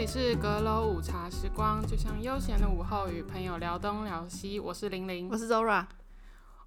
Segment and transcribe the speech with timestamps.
[0.00, 4.58] 这里是阁楼午茶时光，就像悠闲的午后，与朋友聊东聊西。
[4.58, 5.84] 我是玲玲，我是 Zora。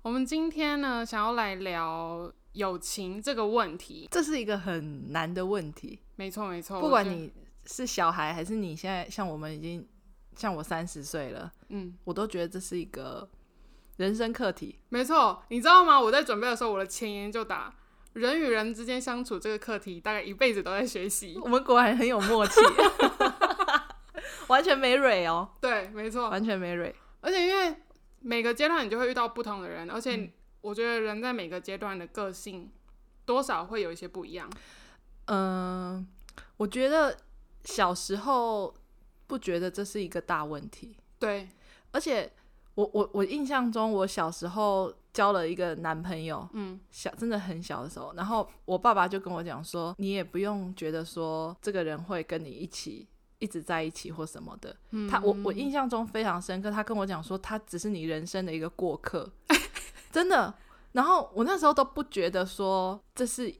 [0.03, 4.07] 我们今天呢，想要来聊友情这个问题。
[4.11, 5.99] 这是一个很难的问题。
[6.15, 6.79] 没错，没错。
[6.79, 7.33] 不管你
[7.65, 9.83] 是小孩，还是你现在像我们已经
[10.35, 13.27] 像我三十岁了，嗯，我都觉得这是一个
[13.97, 14.77] 人生课题。
[14.89, 15.99] 没错，你知道吗？
[15.99, 17.73] 我在准备的时候，我的前言就打。
[18.13, 21.35] 人与人之间相处这个课题，大概一辈子都在学习。
[21.41, 22.61] 我们果然很有默契，
[24.47, 25.49] 完全没蕊哦。
[25.59, 26.93] 对，没错，完全没蕊。
[27.21, 27.75] 而且因为
[28.19, 32.71] 每个阶段你就会遇到不同的人，而且我觉得人在每个阶段的个性
[33.25, 34.49] 多少会有一些不一样。
[35.25, 36.05] 嗯、呃，
[36.57, 37.17] 我觉得
[37.65, 38.73] 小时候
[39.27, 40.97] 不觉得这是一个大问题。
[41.19, 41.49] 对，
[41.91, 42.31] 而且
[42.75, 44.93] 我我我印象中，我小时候。
[45.13, 53.07] 交了一个男朋友，嗯，小真的很小的时候，然后我爸爸就跟我讲说，你也不用觉得说这个人会跟你一起
[53.43, 54.75] 一直在一起或什么的。
[54.91, 59.29] 嗯、他我我印象中非常深刻，他跟我讲说，他只是你人生的一个过客，
[60.11, 60.53] 真的。
[60.93, 63.53] 然后我那时候都不觉得说这是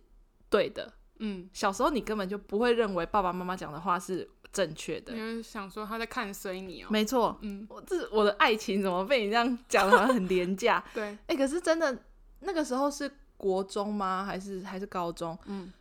[0.49, 4.29] 对的，嗯，小时候你根本就不会认为爸爸妈妈讲的话是。
[4.53, 6.91] 正确的，因为想说他在看衰你哦、喔。
[6.91, 10.83] 没错，嗯，我这我的爱情怎么被你这样讲的很廉价？
[10.93, 11.97] 对，哎、欸，可是真的
[12.41, 14.23] 那个时候是国中吗？
[14.23, 15.35] 还是还是高中？
[15.45, 15.73] 嗯，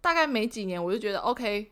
[0.00, 1.70] 大概没几年，我就觉得 OK，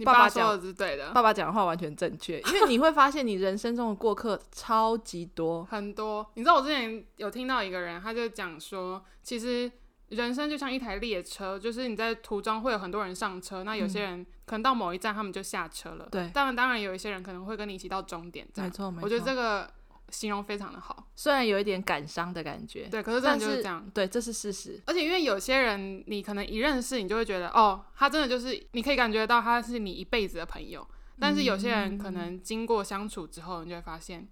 [0.00, 6.28] 你爸爸说的是对的，爸爸讲的话完全正确，因为你会发现你人生中的过客超级多，很多。
[6.34, 9.70] 你知道我之前有听到一个人，他就讲说，其实。
[10.10, 16.08] 人生就像一台列车，就是你在途中会有很多人上车，那有些人可能到某一站他们就下车了。
[16.10, 18.44] 对，当然当然有一些人可能会跟你一起到终点。
[18.56, 19.70] 没错没错，我觉得这个
[20.10, 22.88] 形容非常的好，虽然有一点感伤的感觉。
[22.90, 23.88] 对，可是真的就是这样。
[23.94, 24.80] 对，这是事实。
[24.86, 30.86] 而且因为有些人你可能一认识你就会觉得哦，他真的就是你可以感觉到他是你一辈子的朋友，
[31.18, 34.28] 但是有些人可能经过相处之后，你就会发现，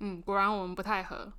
[0.00, 1.32] 嗯，果然我们不太合。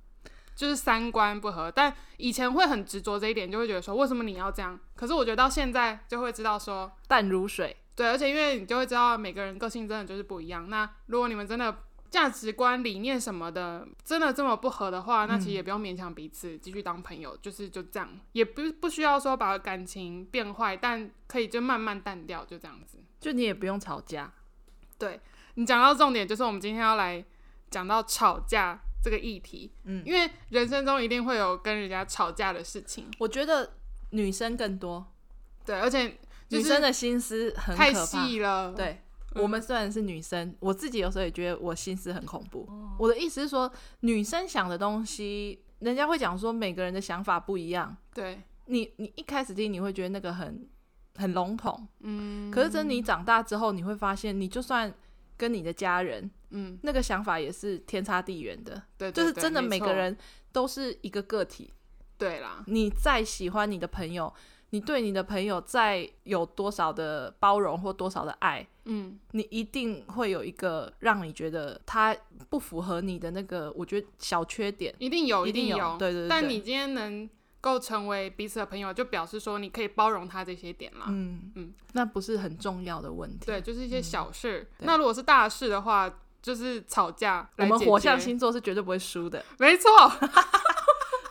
[0.54, 4.78] 就是三观不合，但以前会很执着这一点，就会觉得说，为什么你要这样？
[4.94, 10.68] 可是我觉得到现在就会知道说淡如水，对，而且因为你就会知道每个人个性真的就是不一样。
[10.68, 11.74] 那如果你们真的
[12.12, 22.98] 价值观、理念什么的真的这么不合的话，那其实也不用勉强彼此继续当朋友，嗯、就是就这样，也不不需要说把感情变坏，但可以就慢慢淡掉，就这样子。
[23.18, 24.32] 就你也不用吵架。
[24.96, 25.18] 对，
[25.54, 27.24] 你讲到重点，就是我们今天要来
[27.68, 28.78] 讲到吵架。
[29.04, 33.10] 这个议题，嗯，因为人生中一定会有跟人家吵架的事情。
[33.18, 33.72] 我觉得
[34.10, 35.04] 女生更多，
[35.66, 36.16] 对，而且
[36.50, 38.72] 女生的心思很太细了。
[38.72, 38.98] 对，嗯，
[39.36, 42.66] 我们虽然是女生，我自己有时候也觉得我心思很恐怖。
[42.68, 43.70] 哦，我的意思是说，
[44.00, 47.96] 女生想的东西，人家会讲说每个人的想法不一样。
[48.14, 50.68] 对，你，你一开始听你会觉得那个很
[51.16, 54.92] 很笼统，嗯，可是等你长大之后，你会发现，你就算
[55.36, 56.30] 跟你的家人。
[56.54, 60.14] 嗯，那个想法也是天差地远的，对，就是真的每个人
[60.52, 61.72] 都是一个个体，
[62.18, 62.62] 对啦。
[62.66, 64.30] 你再喜欢你的朋友，
[64.72, 72.16] 你对你的朋友再有多少的包容或多少的爱，嗯，你一定会有一个让你觉得他
[72.48, 76.28] 不符合你的那个，我觉得小缺点，一定有，一定有，定有，对对对。
[76.28, 77.28] 但你今天能
[77.60, 81.04] 够成为彼此的朋友，就表示说你可以包容他这些点啦。
[81.08, 84.66] 嗯嗯，那不是很重要的问题，对，就是一些小事。
[84.78, 86.12] 嗯，那如果是大事的话。
[86.42, 89.44] 就是吵架，我们火象星座是绝对不会输的。
[89.60, 89.88] 没错，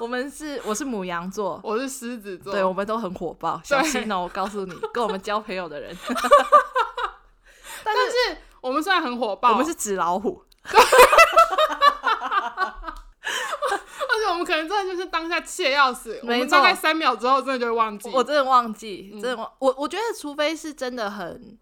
[0.02, 4.22] 我们是我是母羊座，我是狮子座，对，我们都很火爆，小心哦！
[4.22, 5.96] 我告诉你，跟我们交朋友的人。
[7.86, 10.44] 但是，我们虽然很火爆，我们是纸老虎。
[10.64, 10.74] 而
[14.20, 18.10] 且我们可能真的就是当下气得要死，我们大概三秒之后真的就会忘记。
[18.10, 19.46] 我真的忘记，真的忘。
[19.46, 21.60] 嗯、我我觉得，除非是真的很。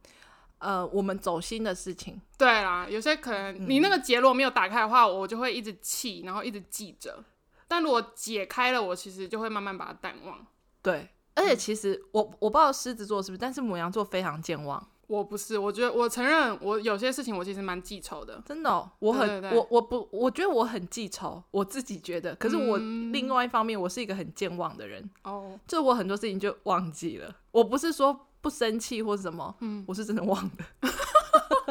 [0.60, 7.22] 呃，我们走心的事情，对啦，有些可能你那个结罗没有打开的话，嗯、我就会一直气，然后一直记着。
[7.70, 10.46] 但如果解开了，我其实就会慢慢把它淡忘。
[10.82, 14.86] 对，而且其实我我不知道狮子座是不是，但是母羊座非常健忘。
[15.08, 18.44] 我不是，我觉得我承认，我有些事情我其实蛮记仇的。
[18.46, 22.36] 真的、哦，我很对对对我我不，我觉得我很记仇，我自己觉得。
[22.36, 25.10] 可是我另外一方面，我是一个很健忘的人。
[25.24, 27.36] 哦、嗯，就我很多事情就忘记了。
[27.52, 28.26] 我不是说。
[28.42, 30.52] 不生气或什么，嗯，我是真的忘了，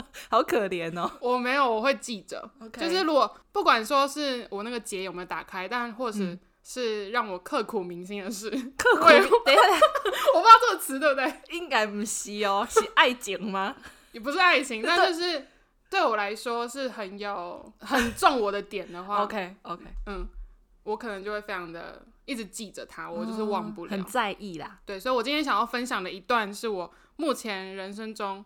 [0.31, 1.11] 好可怜哦。
[1.21, 2.49] 我没有，我会记着。
[2.73, 9.05] 就是如果不管说是我那个结有没有打开，但或者是、嗯、是让我刻骨铭心的事，刻骨。
[9.05, 9.63] 等一下，
[10.35, 11.35] 我不知道这个词对不对？
[11.57, 13.75] 应该不是哦，是爱情吗？
[14.13, 15.47] 也不是爱情，但就是
[15.91, 20.27] 对我来说是很有很重我的点的话，OK OK，嗯，
[20.85, 22.03] 我可能就会非常的。
[22.29, 24.79] 一直记着它，我就是忘不了，很在意啦。
[24.85, 28.45] 对，所以我今天想要分享的一段，是我目前人生中，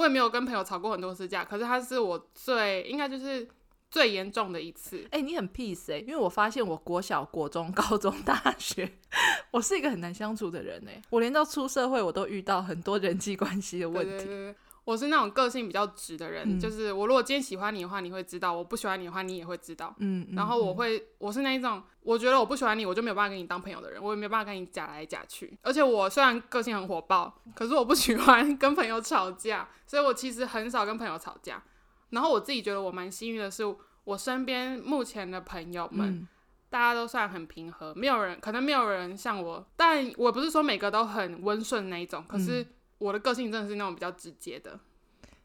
[0.00, 3.46] 我也没有跟朋友吵过很多次架，可是他是我最应该就是
[3.90, 4.96] 最严重的一次。
[5.10, 8.90] 哎、欸，你很 peace 哎、欸，因为我发现我国小、国中、高中、大学，
[9.52, 14.54] 我是一个很难相处的人哎、欸，我连到出社会我都遇到很多人际关系的问题。
[14.84, 19.94] 我是那种个性比较直的人，嗯、就是我如果今天喜欢你的话，你会知道；我不喜欢你的话，你也会知道。
[19.98, 25.56] 嗯，然后我会，我是那一种，我觉得我不喜欢你，我就没有办法跟你当朋友的人，我也没有办法跟你假来假去。
[25.62, 31.62] 而且我虽然个性很火爆，可是我不喜欢 跟朋友吵架，所以我其实很少跟朋友吵架。
[32.10, 33.62] 然后我自己觉得我蛮幸运的是，
[34.04, 36.28] 我身边目前的朋友们，嗯、
[36.68, 42.66] 大家都算很平和，没有人，可能没有人像我，但我不是说每个都很温顺那一种，可是。
[43.00, 44.78] 嗯我的个性真的是那种比较直接的。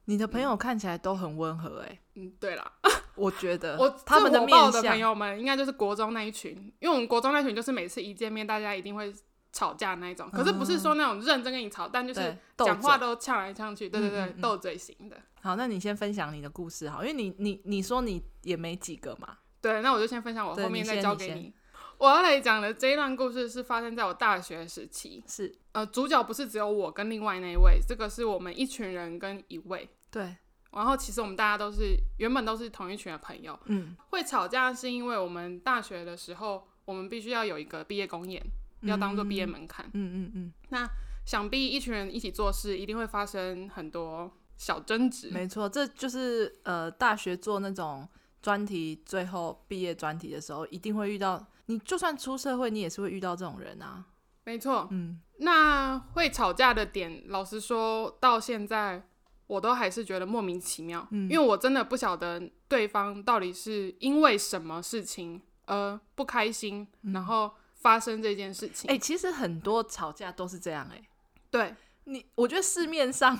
[0.07, 1.99] 你的朋友看起来都很温和哎、欸。
[2.15, 2.71] 嗯，对啦，
[3.15, 9.11] 我觉得 我他们的面相的朋友们应该就是国中那一群，因为我们国中那群就是每次一见面大家一定会
[9.51, 15.17] 吵架那一种，可是不是说那种认真跟你吵，嗯、但就是讲话都呛来呛去，对对对，斗嘴型的。
[15.41, 19.37] 好，那你先分享你的故事好，因为你你你说你也没几个嘛。
[19.61, 21.53] 对，那我就先分享我后面再交给你。
[21.99, 25.55] 你我要来讲的这一段故事是发生在我大学时期，是。
[25.71, 30.35] 呃，主角不是只有我跟另外那一位，这个是我们一群人跟一位，对，
[30.71, 38.41] 然后其实我们大家都是原本都是同一群的朋友，嗯，会吵架是因为我们大学的时候，我们必须要有一个毕业公演，
[38.81, 40.89] 嗯、要当做毕业门槛，嗯嗯嗯，嗯，那
[41.25, 48.07] 想必一群人一起做事，一定会发生很多小争执，没错，这就是呃，大学做那种
[48.41, 51.45] 专题，最后毕业专题的时候，一定会遇到。
[51.67, 54.05] 你就算出社会，你也是会遇到这种人啊。
[54.43, 59.07] 没错，嗯，那会吵架的点，老实说到现在，
[59.47, 61.07] 我都还是觉得莫名其妙。
[61.09, 68.87] 嗯，因为我真的不晓得对方到底是因为什么事情而不开心，嗯，然后发生这件事情。
[68.87, 70.95] 哎，欸，其实很多吵架都是这样，欸。
[70.95, 71.09] 哎，
[71.49, 73.39] 对你，我觉得市面上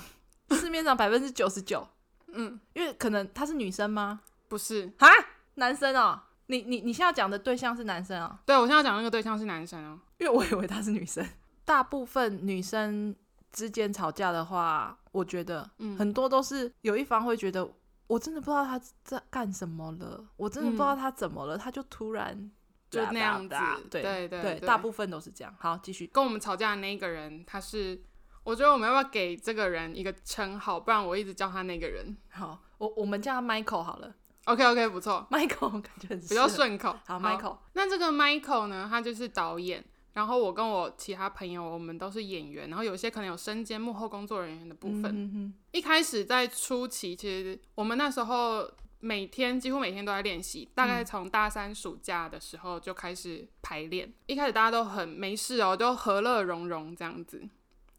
[0.50, 1.86] 市面上百分之九十九，
[2.32, 4.22] 嗯，因为可能她是女生吗？
[4.48, 5.06] 不是啊，
[5.54, 6.22] 男生哦。
[6.46, 8.40] 你你你现在讲的对象是男生啊？
[8.46, 11.26] 对，我现在讲那个对象是男生啊，因为我以为他是女生。
[11.64, 13.14] 大部分女生
[13.50, 17.68] 之间吵架的话，我觉得嗯很多都是有一方会觉得，
[18.06, 22.50] 我真的不知道他在干什么了，我真的不知道他怎么了，他就突然
[22.88, 23.56] 就那样子。
[23.90, 25.52] 对对对，大部分都是这样。
[25.58, 26.06] 好，继续。
[26.06, 28.00] 跟我们吵架的那一个人，他是，
[28.44, 30.78] 我觉得我们要不要给这个人一个称号？
[30.78, 32.16] 不然我一直叫他那个人。
[32.30, 34.14] 好，我我们叫他 Michael 好了。
[34.46, 36.96] OK OK，不错，Michael 感觉很比较顺口。
[37.04, 37.58] 好，Michael。
[37.72, 39.84] 那这个 Michael 呢，他就是导演。
[40.12, 42.70] 然后我跟我其他朋友，我们都是演员。
[42.70, 45.04] 然后有些可能有身兼幕后工作人员的部分。
[45.04, 48.66] 嗯、哼哼一开始在初期，其实我们那时候
[49.00, 50.66] 每天几乎每天都在练习。
[50.74, 54.08] 大概从大三暑假的时候就开始排练。
[54.08, 57.46] 嗯、一开始大家都很没事哦，都和乐融融这样子。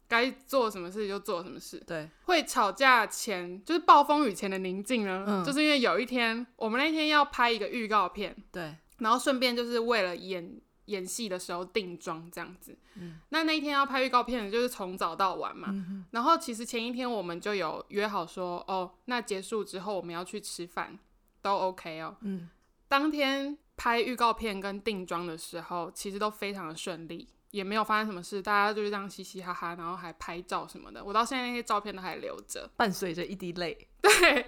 [0.08, 1.78] 该做什么事就做什么事。
[1.86, 12.76] 对，会吵架前就是暴风雨前的宁静呢，嗯、就是因为有一天我们那天要拍一个预告片，对，然后顺便就是为了演演戏的时候定妆这样子。
[12.94, 15.68] 嗯，那那一天要拍预告片就是从早到晚嘛。
[15.70, 20.98] 嗯、然后其实前一天我们就有约好说，哦，那结束之后我们要去吃饭，
[21.42, 22.16] 都 OK 哦。
[22.22, 22.48] 嗯，
[22.88, 27.28] 当天拍预告片跟定妆的时候，其实都非常的顺利。
[27.50, 31.02] 也没有发生什么事，大家就是这样嘻嘻哈哈，然后还拍照什么的。
[31.02, 33.88] 我到现在那些照片都还留着， 伴随着一滴泪。
[34.02, 34.46] 对，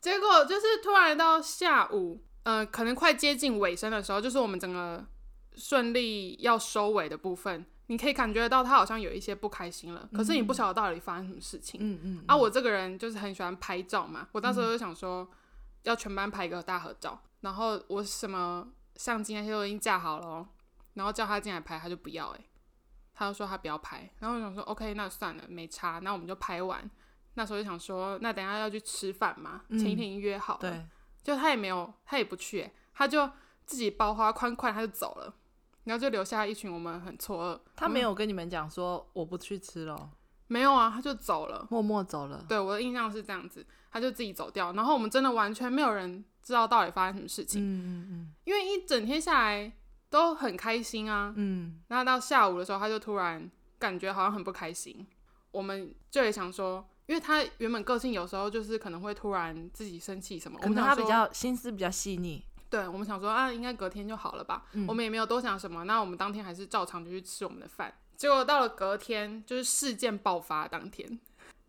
[0.00, 5.06] 结果就是突然到下午，呃，可能快接近尾声的时候，就是我们整个
[5.54, 10.08] 顺利要收尾的部分，你可以感觉到他好像有一些不开心了。
[10.12, 11.80] 可是你不晓得到底发生什么事情。
[11.80, 12.24] 嗯嗯。
[12.26, 15.28] 啊，我这个人就是很喜欢拍照嘛，我当时就想说
[15.84, 18.66] 要全班拍一个大合照，然后我什么
[18.96, 20.48] 相机那些都已经架好了喔。
[21.00, 22.44] 然后叫他进来拍，他就不要哎、欸，
[23.14, 24.06] 他就说他不要拍。
[24.18, 26.90] 然后我想说，OK，那算了，没差，那我们就拍完。
[27.36, 30.60] 那时候就想说，那等下要去吃饭嘛，前一天已经约好了。
[30.60, 30.84] 对，
[31.22, 33.30] 就他也没有，他也不去、欸，他就
[33.64, 35.34] 自己包花宽宽，他就走了。
[35.84, 37.60] 然后就留下一群我们很错愕。
[37.74, 40.10] 他没有跟你们讲说我不去吃了？
[40.48, 42.44] 没有啊，他就走了，默默走了。
[42.46, 44.74] 对，我的印象是这样子，他就自己走掉。
[44.74, 47.62] 然后我们真的完全没有人知道到底发生什么事情。
[47.62, 49.72] 嗯嗯嗯，因为一整天下来。
[50.10, 53.48] 都很开心啊，嗯，那到下午的时候，他就突然
[53.78, 55.06] 感觉好像很不开心。
[55.52, 62.44] 我们就也想说，因为他原本个性有时候就是可能会突然自己生气什么，可能他比较心思比较细腻。
[62.68, 64.64] 对，我们想说啊，应该隔天就好了吧。
[64.72, 67.92] 嗯，我们也没有多想什么，那我们当天还是照常就去吃我们的饭。
[68.16, 71.18] 结果到了隔天，就是事件爆发当天。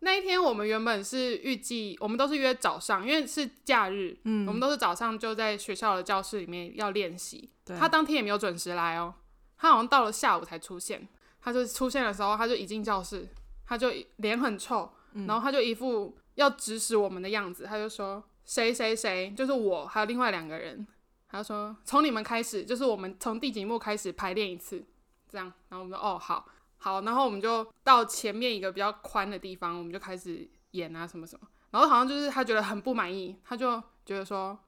[0.04, 7.48] 那一天我们原本是预计，我们都是约早上，因为是假日，嗯，我们都是早上就在学校的教室里面要练习。
[7.64, 9.14] 对他当天也没有准时来哦，
[9.56, 11.06] 他好像到了下午才出现。
[11.40, 13.28] 他就出现的时候，他就一进教室，
[13.64, 20.84] 他就脸很臭，嗯、然后他就一副要指使我们的样子，他就说谁谁谁，就是我还有另外两个人，
[21.28, 24.84] 他就说从你们开始，就是我们从第几幕开始排练一次，
[25.28, 26.48] 这样，然后我们说哦好
[26.82, 34.58] 好，然后我们就到前面一个比较宽的地方，我们就开始演啊什么什么，然后好像就是他觉得很不满意，他就觉得说，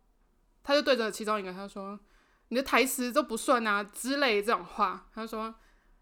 [0.63, 1.99] 他就对着其中一个他说。
[2.49, 5.53] 你的台词都不顺啊之类的这种话，他说：“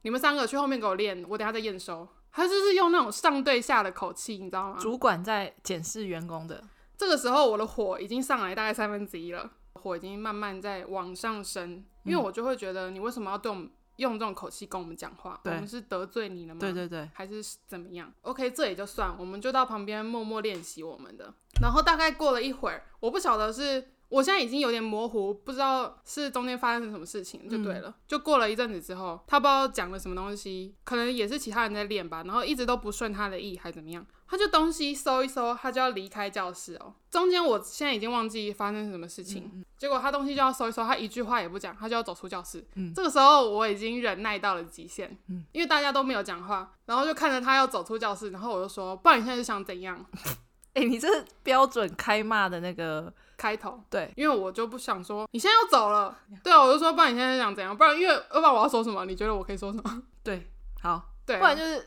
[0.02, 4.76] 你们三个去后面给我练，我等下再验收。”他就是用那种上对下的口气，你知道吗？
[4.78, 6.62] 主管在检视员工的。
[6.98, 13.70] 这个时候，我的火已经上来大概三分之一了，火已经慢慢在往上升，因为我就会觉得，你为什么要对我们
[14.02, 15.40] 用这种口气跟我们讲话？
[15.44, 16.60] 我们是得罪你了吗？
[16.60, 21.32] 对对对，还是怎么样？OK，这也就算，我们就到旁边默默练习我们的。
[21.62, 23.92] 然后大概过了一会儿，我不晓得是。
[24.12, 27.88] 我现在已经有点模糊，不知道是中间发生什么事情就对了。
[27.88, 34.06] 嗯、就过了一阵子之后，他不知道讲了什么东西，可能也是其他人在练吧，然后一直都不顺他的意，还怎么样？
[34.28, 36.94] 他就东西收一收，他就要离开教室哦。
[37.10, 42.62] 中间我现在已经忘记发生什么事情，嗯、结果他东西就要收一收，他一句话也不讲，他就要走出教室。
[42.74, 50.04] 嗯、这个时候我已经忍耐到了极限，嗯、因为大家都没有讲话，然后就看着他要走出教室，然后我就说：“不然你现在是想怎样？”
[50.74, 51.08] 哎、欸，你这
[51.42, 53.10] 标准开骂的那个。
[53.42, 57.76] 开头对，因为我就不想说你现在要走了，对啊，我就说不然你现在想怎样？
[57.76, 59.04] 不然因为要不然我要说什么？
[59.04, 60.02] 你觉得我可以说什么？
[60.22, 60.48] 对，
[60.80, 61.78] 好，对啊，不然就是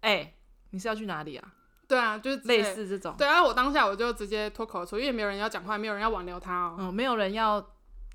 [0.00, 0.34] 哎、欸，
[0.70, 1.46] 你是要去哪里啊？
[1.86, 3.14] 对啊，就是类似这种。
[3.18, 7.62] 对啊，我当下我就直接脱口而出，因为没有人要讲话，没有人要挽留他哦，嗯，没有人要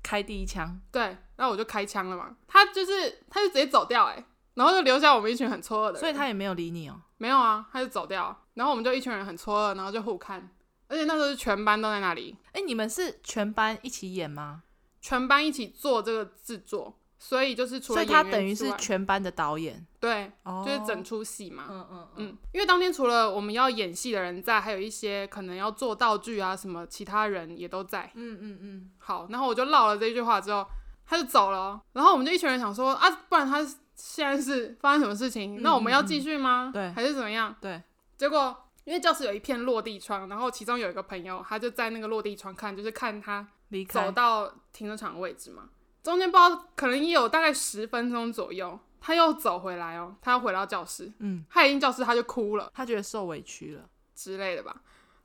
[0.02, 2.34] 开第一枪，对，然后我就开枪了嘛。
[2.48, 4.24] 他就是他就直接走掉，哎，
[4.54, 10.50] 然后就留下我们一群很错愕的人，所以他也没有理你哦，没有啊，他就走掉，然后我们就一群人很错愕，然后就互看。
[10.88, 12.36] 而且那时候是全班都在那里。
[12.48, 14.62] 哎、欸，你们是全班一起演吗？
[15.00, 19.86] 全班一起做这个制作，所以就是除了他等于是全班的导演。
[20.00, 21.66] 对，哦、就是整出戏嘛。
[21.70, 22.38] 嗯嗯嗯。
[22.52, 28.10] 因为当天除了我们要演戏的人在，还有一些可能要做道具啊什么，其他人也都在。
[28.14, 28.90] 嗯嗯嗯。
[28.98, 30.66] 好，然后我就唠了这句话之后，
[31.06, 31.80] 他就走了。
[31.92, 33.62] 然后我们就一群人想说啊，不然他
[33.94, 35.60] 现在是发生什么事情？
[35.60, 36.70] 嗯、那我们要继续吗？
[36.72, 37.54] 对，还是怎么样？
[37.60, 37.80] 对。
[38.16, 38.64] 结果。
[38.88, 43.46] 因为教室有一片落地窗，然后其中有一个朋友，他就在那个落地窗看，就是看他
[43.90, 45.64] 走到停车场的位置嘛。
[46.02, 53.82] 中间不知道可能也有大概十分钟左右，他又走回来哦，他又回到教室，嗯，他一进教室他就哭了，他觉得受委屈了
[54.14, 54.74] 之类的吧，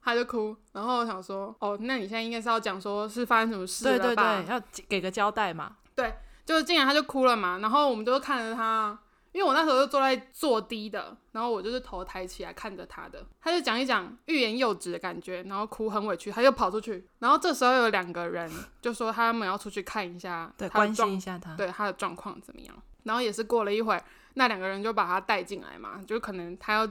[0.01, 0.53] 他就哭。
[0.73, 4.03] 然后我想说，哦，那你现在应该是要讲说是发生什么事了吧？
[4.03, 5.77] 对对对，要给个交代嘛。
[5.95, 6.13] 对，
[6.45, 8.99] 就是进来他就哭了嘛，然后我们都看着他。
[9.33, 17.07] 因为我那时候就坐在坐低的，然后我就是头抬起来看着他的，他就讲一讲欲言又止的感觉，然后哭很委屈，他就跑出去。
[17.19, 18.49] 然后这时候有两个人
[18.79, 22.75] 就说他们要出去看一下，对，关心一下他，对他的状况怎么样。
[23.03, 24.03] 然后也是过了一会儿，
[24.35, 26.87] 那两个人就把他带进来嘛，就可能他要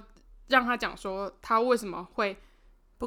[0.48, 2.36] 让他讲说他为什么会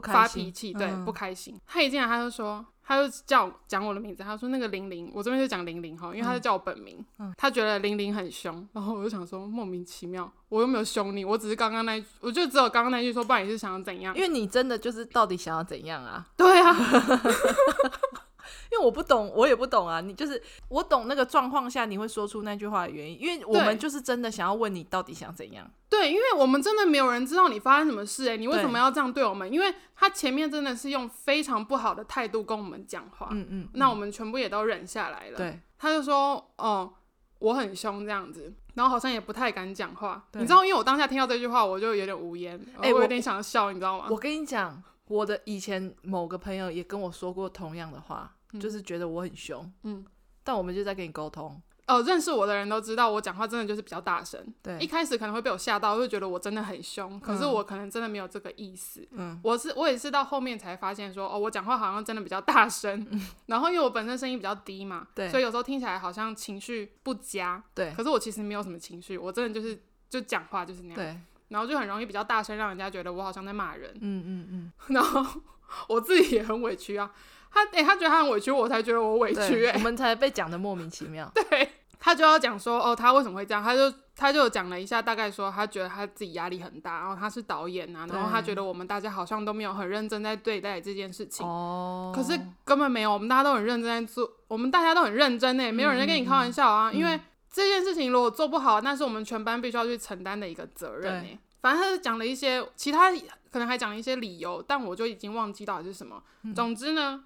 [0.01, 1.60] 发脾气，对，不开心。
[1.68, 2.65] 他一进来他就说。
[2.88, 14.15] 他就叫讲我的名字，他说那个玲玲，我这边就讲玲玲哈，因为他就叫我本名，嗯嗯、他觉得玲玲很凶，然后我就想说莫名其妙，我又没有凶你，我只是刚刚那一，我就只有刚刚那句说，不然你是想要怎样？
[14.15, 16.27] 因为你真的就是到底想要怎样啊？
[16.38, 16.75] 对啊。
[18.72, 20.02] 因为我不懂，我也不懂啊。
[20.02, 25.70] 你就是我懂那个状况下你会说出那句话的原因，因为我们就是真的想要问你到底想怎样。
[25.88, 29.52] 对，因为我们真的没有人知道你发生什么事，欸，诶，你为什么要这样对我们？
[29.52, 35.38] 因为他前面真的是用非常不好的态度跟我们讲话，嗯，嗯嗯，那我们全部也都忍下来了。
[35.38, 36.92] 对，他就说，哦，
[37.40, 40.28] 我很凶这样子，然后好像也不太敢讲话。
[40.34, 44.08] 你知道，因为我当下听到这句话，我就有点无言，哎，我有点想笑，你知道吗？
[44.10, 48.35] 我跟你讲，我的以前某个朋友也跟我说过同样的话。
[48.60, 50.06] 就是觉得我很凶，嗯，
[50.44, 51.62] 但我们就在跟你沟通。
[51.88, 54.44] 哦，认识我的人都知道，我讲话真的就是比较大声。
[54.64, 59.08] 对，一开始可能会被我吓到，会觉得我真的很凶，可是我可能真的没有这个意思。
[59.12, 63.06] 嗯，我是我也是到后面才发现说，哦，我讲话好像真的比较大声。
[63.12, 67.64] 嗯， 然后因为我本身声音比较低嘛，对，所以有时候听起来好像情绪不佳。
[67.76, 70.96] 对，可是我其实没有什么情绪，我真的就是就讲话就是那样。
[70.96, 71.16] 对，
[71.50, 73.92] 然后就很容易比较大声，让人家觉得我好像在骂人。
[74.02, 75.42] 嗯嗯嗯， 然后
[75.88, 77.12] 我自己也很委屈啊。
[77.56, 81.32] 他哎、欸，他觉得他很委屈，我才觉得我委屈我们才被讲的莫名其妙。
[81.34, 81.70] 对，
[82.02, 83.64] 他就要讲说，哦，他为什么会这样？
[83.64, 91.48] 他就他就讲了一下，大概说他觉得他自己压力很大，然后他是导演啊，然后他觉得我们大家好像都没有很认真在对待这件事情。
[91.48, 92.12] 哦。
[92.14, 96.92] 可是根本没有，我们大家都很认真在做，我们大家都很认真哎，没有人在跟你开玩笑啊。
[96.92, 97.18] 嗯、因为
[97.50, 101.22] 这件事情如果做不好，那是我们全班必须要去承担的一个责任哎。
[101.22, 103.12] 对反正他是讲了一些其他，
[103.50, 106.22] 可能还讲了一些理由，但我就已经忘记到底是什么。
[106.44, 107.24] 嗯、总之呢。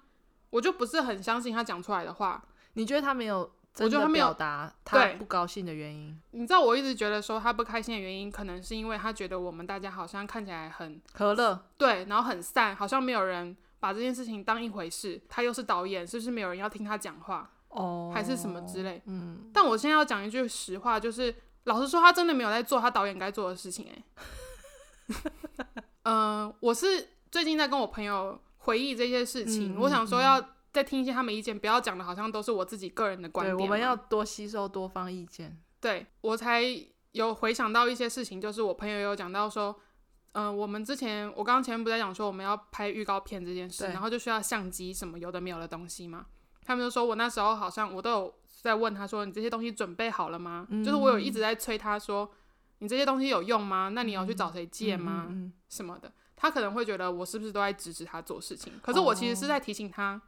[0.50, 2.42] 我就不是很相信他讲出来的话。
[2.74, 3.38] 你觉得他没有
[3.78, 6.16] 我觉得他没有表达他不高兴的原因。
[6.30, 15.20] 你知道，我一直觉得说他不开心的原因，可能是因为他觉得我们大家好像看起来很和乐，对，然后很散，好像没有人把这件事情当一回事。
[15.28, 17.50] 他又是导演，是不是没有人要听他讲话？
[17.68, 19.02] 哦，还是什么之类？
[19.06, 19.50] 嗯。
[19.52, 23.88] 但我现在要讲一句实话，就是老实说，他真的没有在做他导演该做的事情。
[23.92, 25.22] 哎，
[26.04, 30.42] 嗯，我是最近在跟我朋友回忆这些事情，嗯、我想说要。
[30.72, 33.58] 再听一些他们意见，不要讲的好像都是我自己个人的观点。
[33.58, 35.60] 我们要多吸收多方意见。
[35.80, 36.62] 对，我才
[37.10, 39.76] 有回想到一些事情，就是我朋友有讲到说，
[40.30, 46.26] 嗯、呃，我们之前我刚刚前面不在讲说我们要拍预告片这件事，然后就需要相机什么有的没有的东西嘛。
[46.64, 50.68] 他们就说我那时候好像我都有在问他说，你这些东西准备好了吗？
[50.70, 52.30] 嗯、就是我有一直在催他说，
[52.78, 53.88] 你这些东西有用吗？
[53.88, 55.26] 那你要去找谁借吗？
[55.30, 56.12] 嗯嗯嗯、什么的？
[56.40, 58.72] 他可能会觉得我是不是都在指使他做事情？
[58.82, 60.20] 可是我其实是在提醒他。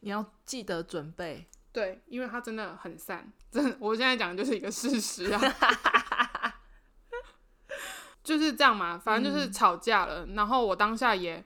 [0.00, 6.54] 你要记得准备，对，因为他真的很散，真的，我现在讲的就是一个事实啊，
[8.22, 11.44] 就是这样嘛，反正就是吵架了，嗯、然后我当下也，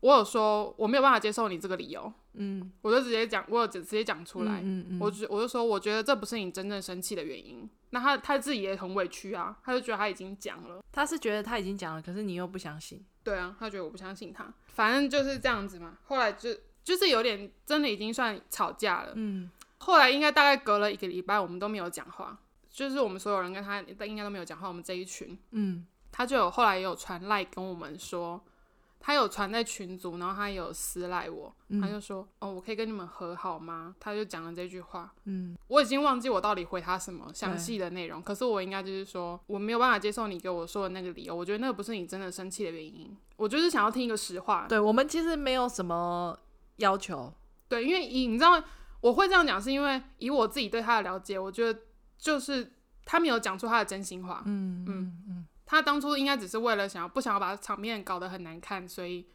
[0.00, 16.50] 我有说我没有办法接受你这个理由，嗯，我就直接讲，我有直接讲出来，嗯嗯嗯，我就我就说，我觉得这不是你真正生气的原因，那他他自己也很委屈啊，他就觉得他已经讲了，他是觉得他已经讲了，可是你又不相信，对啊，他觉得我不相信他，反正就是这样子嘛，后来就。
[16.84, 22.36] 就是有点真的已经算吵架了，嗯，后来应该大概隔了一个礼拜，我们都没有讲话，
[22.68, 28.42] 就是我们所有人跟他应该都没有讲话，我们这一群，嗯，他就有后来也有传赖跟我们说，
[29.04, 33.94] 他有传在群组，然后他也有私赖我，嗯、他就说，哦，我可以跟你们和好吗？
[33.98, 46.38] 他就讲了这句话，嗯，我已经忘记我到底回他什么详细的内容，可是我应该就是说，我没有办法接受你给我说的那个理由，我觉得那个不是你真的生气的原因，我就是想要听一个实话，对，我们其实没有什么。
[46.76, 47.32] 要求。
[47.68, 48.60] 对，因为以你知道
[49.02, 51.80] 我会这样讲，是因为以我自己对他的了解，我觉得
[52.18, 52.72] 就是
[53.04, 54.42] 他没有讲出他的真心话。
[54.46, 54.88] 嗯嗯。
[54.88, 55.21] 嗯，
[55.72, 59.26] 他当初应该只是为了想要不想要把场面搞得很难看，所以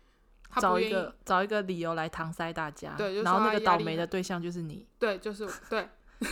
[0.47, 2.93] 他找一个找一个理由来搪塞大家。
[2.95, 4.85] 对，然后那个倒霉的对象就是你。
[4.99, 5.89] 对，就是对。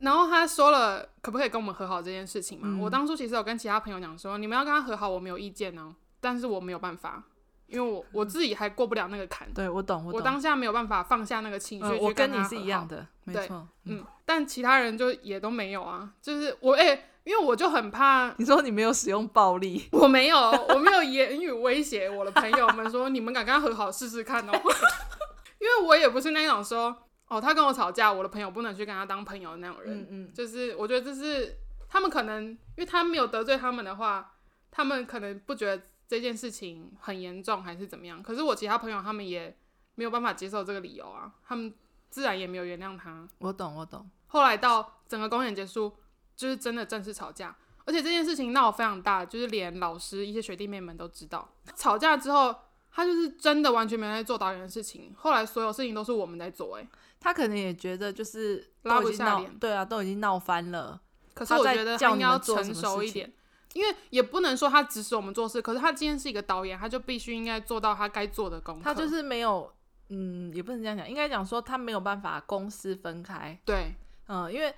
[0.00, 2.66] 然后他说了，可不可以跟我们和好这件事情嘛？
[2.66, 7.22] 嗯、我当初其实有跟其他朋友讲说，你们要跟他和好，我没有意见呢，但是我没有办法。
[7.66, 24.52] 因为我我自己还过不了那个坎，对，我懂，我懂，我当下没有办法放下那个情绪，嗯，我跟你是一样的，没错，嗯，嗯，但其他人就也都没有啊，就是我哎、欸，因为我就很怕，你说你没有使用暴力， 我没有，我没有言语威胁我的朋友们说你们敢跟他和好试试看哦，
[25.58, 26.96] 因为我也不是那种说
[27.28, 31.56] 哦，他跟我吵架，我的朋友不能去跟他当朋友的那种人，嗯嗯，就是我觉得这是
[31.88, 34.34] 他们可能，因为他没有得罪他们的话，
[34.70, 35.82] 他们可能不觉得。
[36.06, 38.22] 这件事情很严重还是怎么样？
[38.22, 39.56] 可是我其他朋友他们也
[39.94, 41.72] 没有办法接受这个理由啊，他们
[42.10, 43.26] 自然也没有原谅他。
[43.38, 44.08] 我懂，我懂。
[44.26, 45.96] 后来到整个公演结束，
[46.36, 51.48] 就是真的正式吵架，而且这件事情闹非常大，就是连老师一些学弟妹们都知道。
[51.74, 52.54] 吵架之后，
[52.90, 55.14] 他就是真的完全没有在做导演的事情。
[55.16, 56.88] 后来所有事情都是我们在做，哎，
[57.20, 61.00] 他可能也觉得就是拉不下脸，对啊，都已经闹翻了。
[61.34, 63.32] 可是我觉得他应该要成熟一点。
[63.72, 68.82] 因为也不能说他指使我们做事，可是他今天是一个导演，他就必须应该做到他该做的功课。
[68.84, 69.68] 他就是没有，
[70.10, 73.58] 嗯，也不能这样讲，应该讲说他没有办法公私分开。
[73.64, 73.92] 对，
[74.28, 74.72] 嗯，因为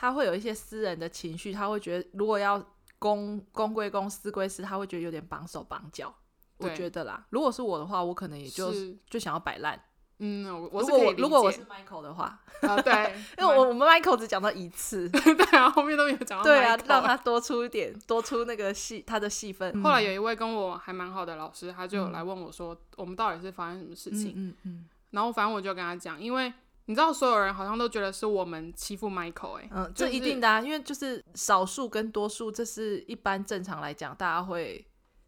[0.00, 2.64] 他会有一些私人的情绪，他会觉得如果要
[3.00, 6.14] 公公归公，私归私，他会觉得有点绑手绑脚。
[6.58, 9.80] 我觉得啦，如果是我的话，我可能也就是就想要摆烂。
[10.20, 12.92] 嗯，如果我如果我是 Michael 的话，啊对，
[13.38, 16.44] 因为我我们 Michael 只讲到一次， 对啊，后面都没有讲到。
[16.44, 19.82] 对啊，让他多出一点，多出那个戏他的戏份。
[19.82, 24.32] 后来有一位跟我还蛮好的老师，他就来问我说，我们到底是发生什么事情？
[24.34, 24.88] 嗯嗯。
[25.10, 26.52] 然后反正我就跟他讲，因为
[26.88, 34.84] 你知道，所有人好像都觉得是我们欺负 Michael，哎，嗯，这一定的啊，因为就是少数跟多数，这是一般正常来讲，大家会。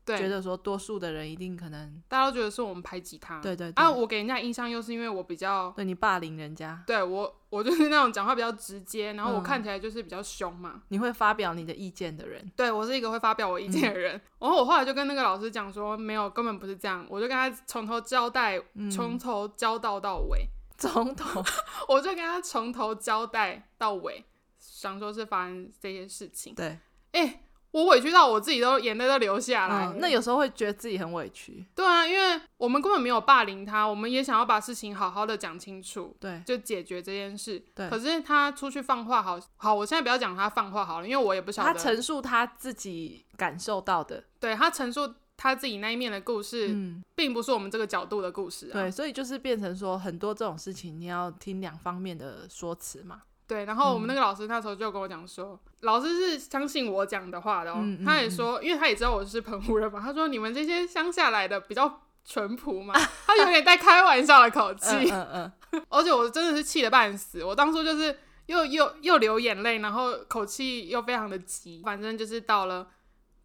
[0.07, 3.39] 觉得说多数的人一定可能，大家都觉得是我们排挤他。
[3.41, 3.85] 对对对。
[3.85, 6.83] 啊，我给人家印象又是因为我比较对你霸凌人家。
[6.85, 10.73] 对我，我就是那种讲话比较直接，然后我看起来就是比较凶嘛。
[10.75, 12.45] 嗯、你会发表你的意见的人。
[12.57, 14.17] 对，我是一个会发表我意见的人。
[14.17, 17.07] 嗯、然后我后来就跟那个老师讲说，没有，根本不是这样。
[17.09, 18.59] 我就跟他从头交代，
[18.91, 20.49] 从、嗯、头交代到尾。
[20.81, 21.45] 从头，
[21.87, 24.25] 我就跟他从头交代到尾，
[24.59, 26.55] 想说是发生这些事情。
[26.55, 26.79] 对，
[27.13, 27.41] 哎、欸。
[27.73, 29.87] 我委屈到我自己都眼泪都流下来。
[29.87, 31.65] 嗯，那有时候会觉得自己很委屈。
[31.73, 37.65] 对啊，因为我们根本没有霸凌他，我们也想要把事情好好的讲清楚，对，就解决这件事。
[37.73, 41.73] 对，可是他出去放话好，好好，我现在不要讲他放话好了，因为我也不晓得。
[41.73, 48.75] 他陈述他自己感受到的，对，他陈述他自己那一面的故事，嗯，并不是我们这个角度的故事啊。
[48.75, 53.23] 对，所以就是变成说很多这种事情，你要听两方面的说辞嘛。
[53.47, 57.77] 对，然后我们那个老师那时候就跟我讲说，嗯、老师是相信我讲的话的哦。
[57.79, 62.93] 嗯嗯嗯，他也说，因为他也知道我是澎湖人嘛，他说你们这些乡下来的比较淳朴嘛，
[63.25, 65.11] 他有点带开玩笑的口气。
[65.11, 65.83] 嗯嗯，嗯。
[65.89, 72.89] 而且我真的是气得半死，我当初就是又又又流眼泪，然后口气又非常的急，反正就是到了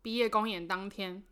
[0.01, 1.23] 毕业公演当天。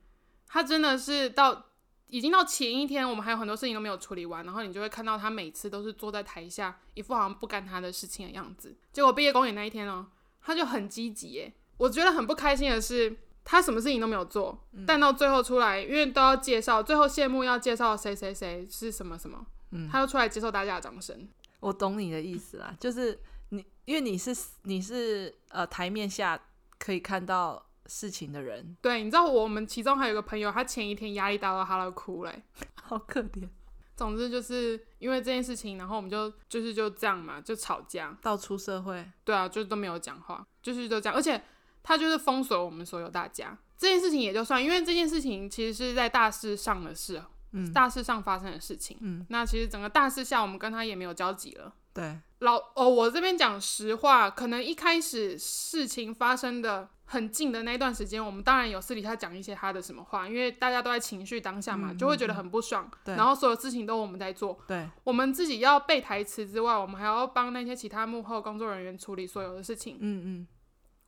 [0.54, 1.66] 他真的是到
[2.06, 8.78] 已经到前一天，我们还有很多事情都没有处理完，然后你就会看到他每次都是坐在台下，一副好像不干他的事情的样子。
[8.92, 10.06] 结果毕业公演那一天呢，
[10.44, 11.52] 他就很积极耶。
[11.78, 21.28] 我觉得很不开心的是，他什么事情都没有做，嗯、但到最后出来，因为都要介绍，最后谢幕要介绍谁谁谁是什么什么，嗯，他就出来接受大家的掌声。
[21.62, 26.40] 我懂你的意思啦，就是你因为你是你是呃台面下
[26.78, 27.66] 可以看到。
[27.88, 32.44] 事情的人，对，你知道我们其中还有一个朋友，他前一天压力大到他都哭嘞，
[32.82, 33.48] 好可怜。
[33.96, 39.06] 总之就是因为这件事情，然后我们就就是就这样嘛，就吵架到出社会。
[39.24, 41.16] 对啊，就都没有讲话，就是就这样。
[41.16, 41.40] 而且
[41.84, 51.72] 他就是封锁我们所有大家，这件事情也就算，因为这件事情其实是在大事上的事，嗯，大事上发生的事情，嗯，那其实整个大事下，我们跟他也没有交集了。
[51.94, 56.90] 对，老哦，我这边讲实话，可能一开始事情发生的。
[57.14, 62.90] 很近的那段时间，我们当然有私底下讲一些他的什么话，因为大家都在情绪当下嘛，嗯、就会觉得很不爽。
[63.06, 64.58] 对，然后所有事情都我们在做。
[64.68, 69.98] 对，我们自己要背台词之外，我们还要帮那些其他幕后工作人员处理所有的事情。
[70.00, 70.48] 嗯嗯，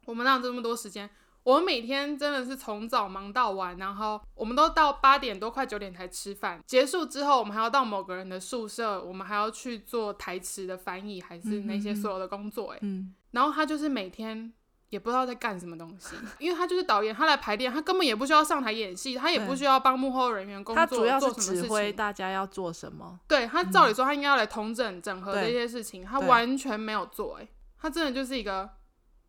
[0.06, 1.10] 我们哪有这么多时间？
[1.42, 6.62] 我们每天真的是从早忙到晚，然后我们都到八点多快九点才吃饭。
[6.68, 12.74] 结束之后，我们还要到某个人的宿舍，我们还要去做台词的翻译，还是那些所有的工作。
[12.74, 14.54] 哎，嗯，然后他就是每天。
[14.96, 23.20] 也不知道在干什么东西，因为他就是导演，他来排练，他根本也不需要上台演戏，他也不需要帮幕后人员工作，他主要是指挥大家要做什么。
[23.28, 28.64] 对，他照理说他应该要来统整整合这些事情，他完全没有做，哎，他真的就是一个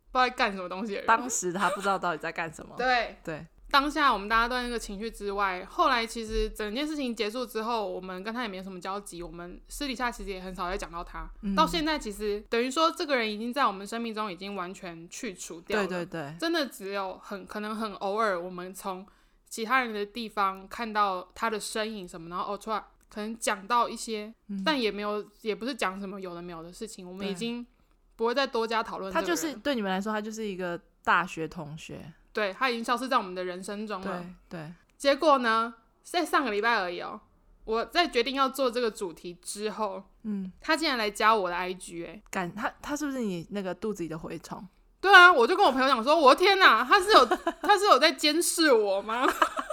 [0.09, 1.05] 不知道在干什么东西的人。
[1.05, 2.75] 当时他不知道到底在干什么。
[2.79, 3.45] 对对。
[3.69, 11.29] 当下我们大家都在那个情绪之外，后来其实整件事情结束之后，我们跟他也没有什么交集，我们私底下其实也很少再讲到他。
[11.41, 15.87] 嗯、到现在其实等于说，这个人已经在我们生命中已经完全去除掉了。
[15.87, 19.05] 对对对，真的只有很可能很偶尔，我们从
[19.49, 27.67] 其他人的地方看到他的身影什么，然后哦出来可能讲到一些，嗯、但也没有，也不是讲什么有的没有的事情，我们已经
[28.15, 29.11] 不会再多加讨论。
[29.11, 32.13] 他就是对你们来说，他就是一个大学同学。
[32.37, 34.23] 对，他已经消失在我们的人生中了。
[34.47, 35.73] 对，对，结果呢，
[36.03, 37.19] 在上个礼拜而已哦。
[37.65, 44.63] 我在决定要做这个主题之后，嗯，他竟然来加我的 IG，哎，敢他他是不是你那个肚子里的蛔虫？
[45.01, 47.25] 对啊，我就跟我朋友讲说，我的天哪，他是有
[47.63, 49.25] 他是有在监视我吗？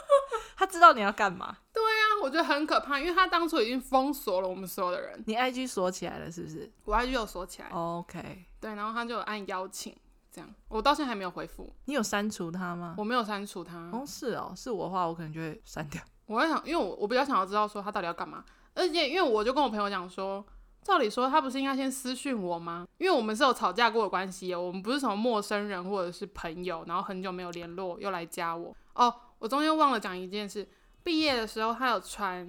[0.57, 1.55] 他知道你要干嘛？
[1.71, 5.23] 对啊，我觉得很可怕，因为他当初已经封锁了我们所有的人。
[5.27, 6.73] 你 IG 锁起来了是不是？
[6.87, 7.69] 我 IG 有锁起来。
[7.69, 9.95] OK，对，然后他就有按邀请。
[10.35, 11.73] 这样，我到现在还没有回复。
[11.85, 12.97] 你有删除他吗？
[12.99, 13.89] 我没有删除他。
[13.93, 16.03] 哦，是哦，是我的话，我可能就会删掉。
[16.27, 18.45] 我在想，因为我我比较想要知道说他到底要干嘛，
[18.75, 20.45] 而且因为我就跟我朋友讲说，
[20.83, 22.85] 照理说他不是应该先私讯我吗？
[22.99, 28.75] 因为我们是有吵架过的关系，我们不是什么陌生人或者是朋友，然后很久没有联络又来加我。
[28.95, 30.69] 哦，我中间忘了讲一件事，
[31.05, 32.45] 毕业的时候他有传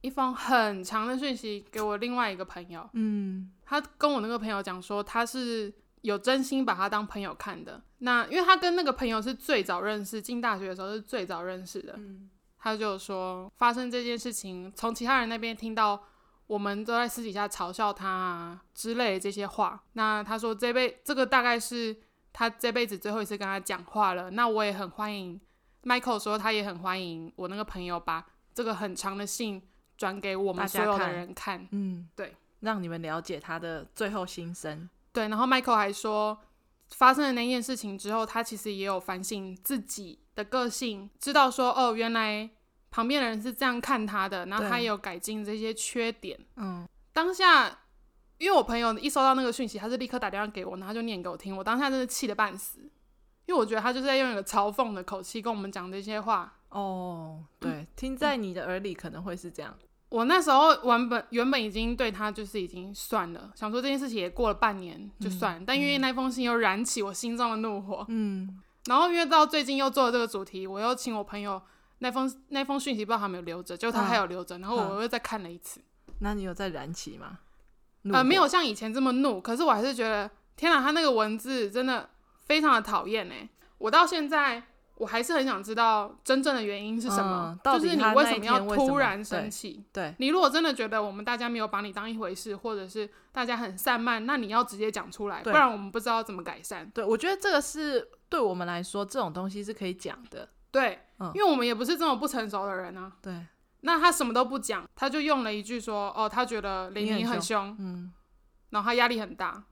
[0.00, 5.74] 一封很长的讯息给我另外一个朋友，嗯，他跟我那个朋友讲说他是。
[6.02, 11.94] 有真心把他当朋友看的，那因为他跟那个朋友是最早认识，进大学的时候是最早认识的。
[11.96, 16.02] 嗯，他就说发生这件事情，从其他人那边听到
[16.46, 19.82] 我们都在私底下嘲笑他啊之类的这些话。
[19.92, 21.96] 那他说这辈这个大概是
[22.32, 24.30] 他这辈子最后一次跟他讲话了。
[24.30, 25.38] 那我也很欢迎
[25.82, 29.62] ，Michael 说他也很欢迎我那个朋友把这个很长的信
[29.98, 31.58] 转给我们所有的人看。
[31.58, 34.88] 看嗯，对，让你们了解他的最后心声。
[35.12, 36.38] 对，然后 Michael 还说，
[36.90, 42.48] 发生了那件事情之后，他其实也有反省自己的个性，知道说，哦，原来
[42.90, 46.38] 旁边的人是这样看他的，然后他也有改进这些缺点。
[46.56, 47.80] 嗯，当下，
[48.38, 52.80] 因为我朋友一收到那个讯息，他是立刻打电话给我，然后就念给我听，我当下真的气得半死，
[53.46, 56.56] 因为我觉得他就是在用一个嘲讽的口气跟我们讲这些话。
[56.68, 59.76] 哦，对，嗯，听在你的耳里可能会是这样。
[60.10, 71.62] 我那时候原本原本已经对他就是已经算了，想说这件事情也过了半年就算了，嗯、但因为那封信又燃起我心中的怒火，嗯，然后因为到最近又做了这个主题，我又请我朋友
[72.00, 75.80] 那封那封讯息不知道他有没有留着，就他还有留着，啊、然后我又再看了一次。
[76.18, 77.38] 那你有再燃起吗？
[78.12, 82.10] 呃，没有像以前这么怒，可是我还是觉得天哪，他那个文字真的
[82.46, 83.48] 非常的讨厌哎！
[83.78, 84.62] 我到现在
[85.00, 89.82] 我还是很想知道真正的原因是什么，嗯、就是你为什么要突然生气？
[89.90, 96.86] 对，你如果真的觉得我们大家没有把你当一回事，或者是大家很散漫，那你要直接讲出来，不然我们不知道怎么改善。
[96.90, 100.46] 对，我觉得这个是对我们来说，这种东西是可以讲的。
[100.70, 103.10] 对，嗯、因为我们也不是这种不成熟的人啊。
[103.22, 103.34] 对，
[103.80, 108.12] 那他什么都不讲，他就用了一句说：“哦，他觉得玲玲很凶，嗯，
[108.68, 109.64] 然后他压力很大。”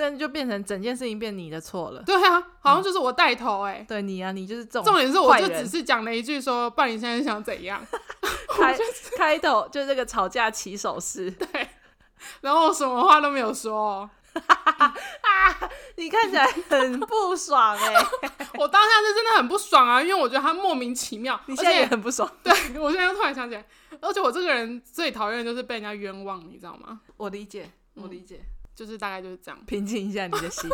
[0.00, 2.02] 但就变成整件事情变你的错了。
[2.04, 3.86] 对啊，好像就是我带头哎、欸嗯。
[3.86, 4.84] 对你啊，你就是这种。
[4.84, 7.84] 重点是，我就只是讲了一句说：“爸，你现在想怎样？”
[8.56, 8.76] 开
[9.16, 11.30] 开头就这个吵架起手式。
[11.52, 11.68] 对，
[12.40, 14.08] 然后我什么话都没有说。
[14.32, 18.06] 啊，你看起来很不爽哎、欸！
[18.58, 21.38] 我当下是真的很不爽啊，因为我觉得他莫名其妙。
[21.46, 22.30] 你现在也很不爽。
[22.42, 23.64] 对，我现在又突然想起来，
[24.00, 27.00] 而且我这个人最讨厌就是被人家冤枉，你知道吗？
[27.16, 28.40] 我理解，我理解。
[28.40, 30.70] 嗯就是大概就是这样，平静一下你的心。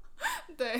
[0.58, 0.74] 对，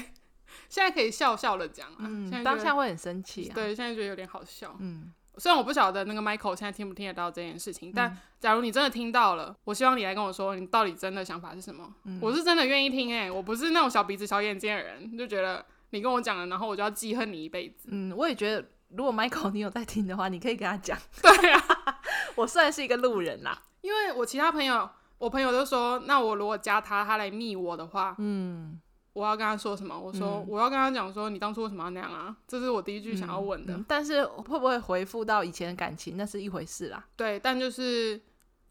[0.68, 2.00] 现在可以笑笑的讲啊。
[2.00, 3.54] 嗯，现在当下会很生气啊。
[3.54, 4.76] 对，现在觉得有点好笑。
[4.78, 11.90] 嗯，虽然我不晓得那个 Michael 现在听不听得到这件事情，嗯、但假如你真的听到了，我希望你来跟我说，你到底真的想法是什么？
[12.04, 17.88] 嗯、我是真的愿意听诶、欸，我不是那种小鼻子小眼睛的人，就觉得你跟我讲了，然后我就要记恨你一辈子。
[17.90, 20.98] 嗯，我也觉得，如果 Michael 你有在听的话，你可以跟他讲。
[21.22, 21.62] 对啊，
[22.36, 24.90] 我算是一个路人啦，因为我其他朋友。
[25.18, 28.78] 我朋友就说：“那我如果加他，他来密我的话，嗯，
[29.14, 29.98] 我要跟他说什么？
[29.98, 32.36] 我说、嗯、我要跟他讲说，你当初为什么要那样啊？
[32.46, 33.74] 这是我第一句想要问的。
[33.74, 37.02] 嗯嗯、但是会不会回复到以前的感情，那是一回事啦。
[37.16, 38.20] 对，但就是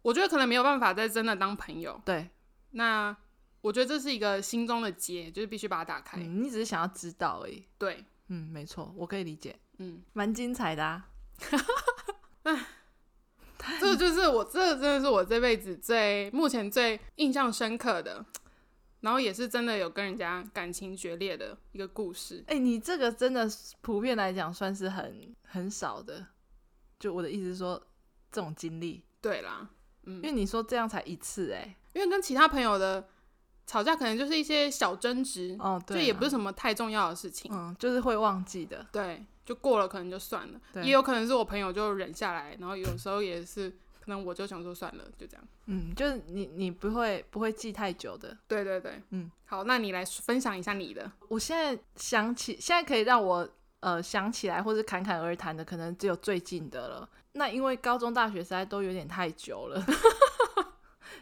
[0.04, 2.00] 我觉得可能没有办法再真的当朋友。
[2.06, 2.30] 对，
[2.72, 3.16] 那
[3.62, 6.44] 我觉得这是一个心中的结，就是必须把它打开、嗯。
[6.44, 7.66] 你只是想要知道而已。
[7.80, 9.58] 对，嗯，没错，我可以理解。
[9.80, 11.08] 嗯，蛮精彩的啊。
[12.44, 12.66] 唉。
[13.80, 18.24] 这个就是我，这个真的是我这辈子最目前最印象深刻的，
[19.02, 22.44] 然后也是真的有跟人家感情决裂的一个故事。
[22.48, 23.50] 哎、欸，你这个真的
[23.82, 26.26] 普遍来讲算是很很少的，
[27.00, 27.82] 就我的意思是说，
[28.32, 29.04] 这种经历。
[29.22, 29.68] 对啦，
[30.04, 33.08] 嗯，因为你说这样才一次、欸，哎，因为跟其他朋友的
[33.66, 39.26] 吵架可能就是一些小争执，哦，对，就也不是什么太重要的事情，嗯，就是会忘记的，对。
[39.46, 40.60] 就过了，可能就算了。
[40.84, 45.48] 也有可能是我朋友就忍下来，然后有时候也是，可能我就想说算了，就这样。
[45.68, 48.36] 嗯，就是你你不会不会记太久的。
[48.48, 51.12] 对对对，嗯，好，那你来分享一下你的。
[51.30, 53.48] 我现在想起，现在可以让我
[53.82, 57.10] 呃想起来或是侃侃而谈的，可能只有最近的了。
[57.34, 59.86] 那因为高中、大学实在都有点太久了。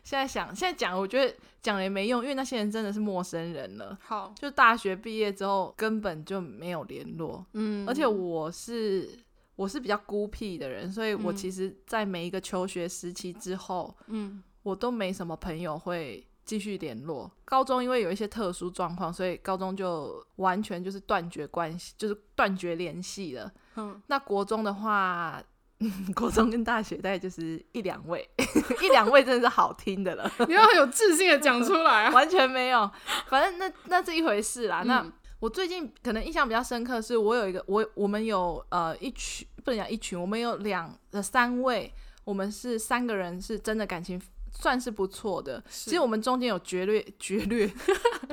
[0.03, 3.97] 现在想，现在讲，我觉得讲了也没用，因为那些人真的是陌生人了。
[4.01, 7.45] 好，就大学毕业之后根本就没有联络。
[7.53, 9.09] 嗯，而且我是
[9.55, 17.31] 我是比较孤僻的人，所以我其实，在每一个求学时期之后，嗯，我都没什么朋友会继续联络。
[17.45, 23.51] 高中因为有一些特殊状况，所以高中就完全就是断绝关系，就是断绝联系了。
[23.75, 25.41] 嗯，那国中的话。
[26.15, 28.27] 国中跟大学大概就是一两位，
[28.81, 30.31] 一两位真的是好听的了。
[30.47, 32.11] 你要很有自信的讲出来啊！
[32.11, 32.89] 完全没有，
[33.27, 34.81] 反正那那是一回事啦。
[34.83, 41.93] 嗯、那我最近可能印象比较深刻，是我有一个我我们有呃一群不能讲一群，我们有两呃三位，
[42.23, 45.63] 我们是三个人是真的感情算是不错的。
[45.69, 47.69] 其实我们中间有决裂决裂，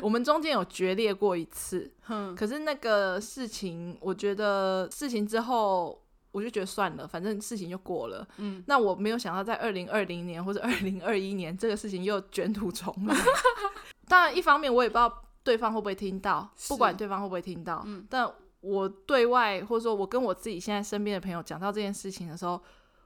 [0.00, 1.92] 我们中间有决裂过一次。
[2.08, 6.02] 嗯，可是那个事情，我觉得事情之后。
[6.33, 8.27] 我就觉得算了，反正事情就过了。
[8.37, 13.14] 嗯，那我没有想到在二零二零年或者二零二一年，这个事情又卷土重来。
[14.07, 22.61] 当然，一方面我也不知道对方会不会听到，不管对方会不会听到，嗯，但我对外或者说我跟我自己现在身边的朋友讲到这件事情的时候，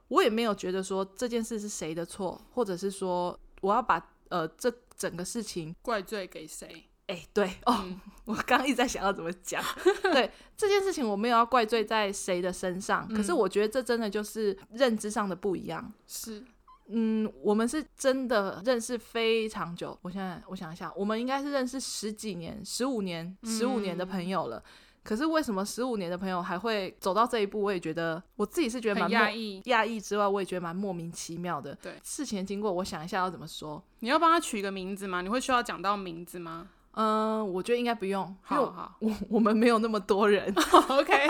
[0.09, 6.85] 我也没有觉得说这件事是谁的错，或者是说我要把呃这整个事情怪罪给谁。
[7.07, 9.63] 哎、欸，对哦，嗯、我刚刚一直在想要怎么讲。
[10.11, 15.93] 对这件事情，我没有要怪罪在谁的身上，嗯、可是我觉得这真的就是认知上的不一样。
[16.07, 16.43] 是，
[16.87, 19.95] 嗯，我们是真的认识非常久。
[20.01, 24.57] 我现在我想一下，我们应该是认识十几年、十五年、十五年的朋友了。
[24.57, 24.63] 嗯、
[25.03, 27.61] 可是为什么十五年的朋友还会走到这一步？
[27.61, 31.75] 我也觉得我自己是觉得蛮压抑，压抑之外，我也觉得蛮莫名其妙的。
[31.75, 33.83] 对，事情的经过，我想一下要怎么说。
[33.99, 35.21] 你要帮他取一个名字吗？
[35.21, 36.69] 你会需要讲到名字吗？
[36.95, 40.53] 嗯，我觉得应该不用，好好，我 我们没有那么多人，
[40.89, 41.27] OK，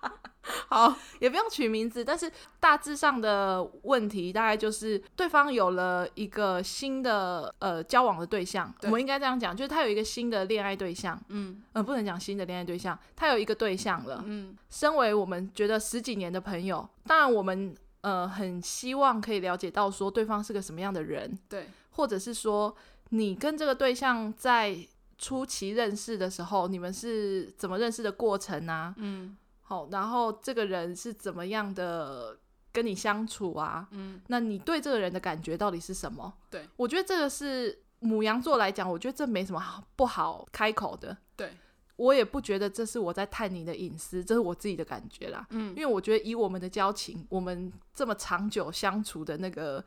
[0.68, 22.74] 好，也不用取名字，但是大致上的问题大概就是对方有了一个新的呃交往的对象，对我们应该这样讲，就是他有一个新的恋爱对象，嗯，呃，不能讲新的恋爱对象，他有一个对象了，嗯，身为我们觉得十几年的朋友，当然我们呃很希望可以了解到说对方是个什么样的人，对，或者是说
[23.10, 24.76] 你跟这个对象在
[25.18, 28.94] 初期认识的时候，你们是怎么认识的过程啊？
[28.98, 32.38] 嗯，好，然后这个人是怎么样的
[32.72, 33.88] 跟你相处啊？
[33.92, 36.32] 嗯，那你对这个人的感觉到底是什么？
[36.50, 41.16] 对，我觉得这个是母羊座来讲，我觉得这没什么好不好开口的。
[41.34, 41.56] 对，
[41.96, 45.46] 我也不觉得这是我在探你的隐私，这是我自己的感觉啦。
[45.50, 49.84] 嗯，因为我觉得以我们的交情，我们这么长久相处的那个。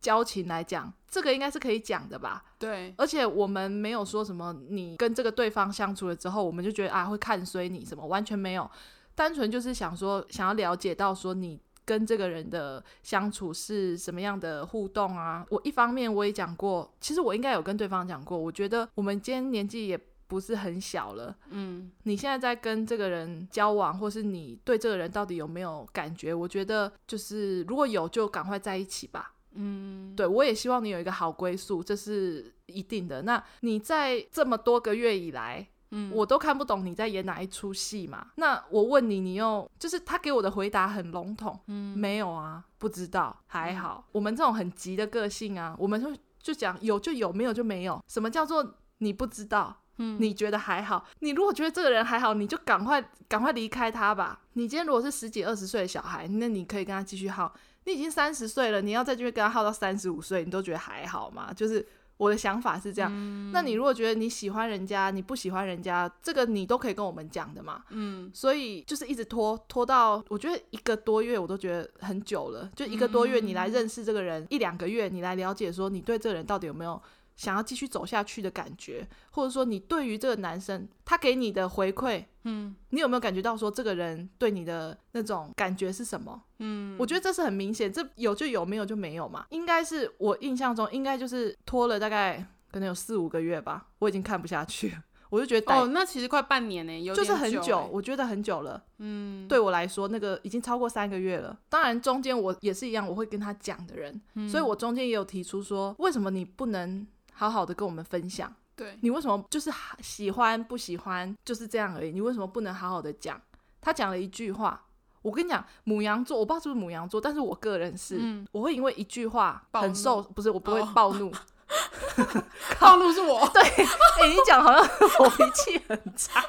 [0.00, 2.42] 交情来讲，这个应该是可以讲的吧？
[2.58, 8.68] 对，而且我们没有说什么，你跟这个对方相处了之后，我们就觉得啊会看衰你什么，完全没有，
[9.14, 15.44] 单纯就是想说，想要了解到说你跟这个人的相处是什么样的互动啊。
[15.50, 26.32] 我一方面我也讲过，其实我应该有跟对方讲过，我觉得我们今天年纪也不是很小了，嗯，你现在在跟这个人交往，或是你对这个人到底有没有感觉？
[26.32, 29.34] 我觉得就是如果有，就赶快在一起吧。
[29.54, 33.22] 嗯，对，我也希望你有一个好归宿，这是一定的。
[33.22, 38.28] 那你在这么多个月以来，嗯，我都看不懂你在演哪一出戏嘛？
[38.36, 44.04] 那我问你，你又就是他给我的回答很笼统，嗯，没有啊，不知道，还好。
[44.06, 48.00] 嗯，我们这种很急的个性啊，我们就就讲有就有，没有就没有。
[48.06, 49.76] 什么叫做你不知道？
[50.02, 51.04] 嗯，你觉得还好？
[51.18, 54.40] 你如果觉得这个人还好，你就赶快赶快离开他吧。
[54.54, 57.52] 你今天如果是十几二十岁的小孩，那你可以跟他继续耗。
[57.84, 61.52] 你已经三十岁了，你要再继续跟他耗到三十五岁，你都觉得还好吗？
[61.52, 63.10] 就是我的想法是这样。
[63.14, 67.82] 嗯、那你如果觉得你喜欢人家，你不喜欢人家，这个你都可以跟我们讲的嘛。
[67.88, 72.70] 嗯，所以就是一直拖拖到，我觉得一个多月我都觉得很久了。
[72.76, 77.00] 就一个多月，你来认识这个人、嗯、一两个月，你来了解说你对这个人到底有没有
[77.40, 86.42] 想要继续走下去的感觉，或者说你对于这个男生他给你的回馈，嗯，你有没有感觉到说这个人对你的那种感觉是什么？
[86.58, 89.46] 嗯，我觉得这是很明显，这有就有，没有就没有嘛。
[89.48, 98.84] 应该是我印象中，应该就是拖了大概可能有四五个月吧，我已经看不下去了，我就觉得哦，那其实快半年呢，有就是很久，我觉得很久了。
[98.98, 101.58] 嗯，对我来说，那个已经超过三个月了。
[101.70, 107.06] 当然中间我也是一样，我会跟他讲的人，嗯，所以我中间也有提出说，为什么你不能？
[107.32, 112.10] 好好的跟我们分享，对，你为什么就是喜欢不喜欢就是这样而已？
[112.12, 113.40] 你为什么不能好好的讲？
[113.80, 114.82] 他讲了一句话，
[115.22, 121.32] 我跟你讲，母羊座，我不知道是不是母羊座，但是我个人是，嗯、我会因为一句话很受，不是，我不会暴怒，
[122.78, 123.84] 暴怒是我，对，哎、
[124.22, 124.82] 欸，你讲好像
[125.20, 126.42] 我脾气很差。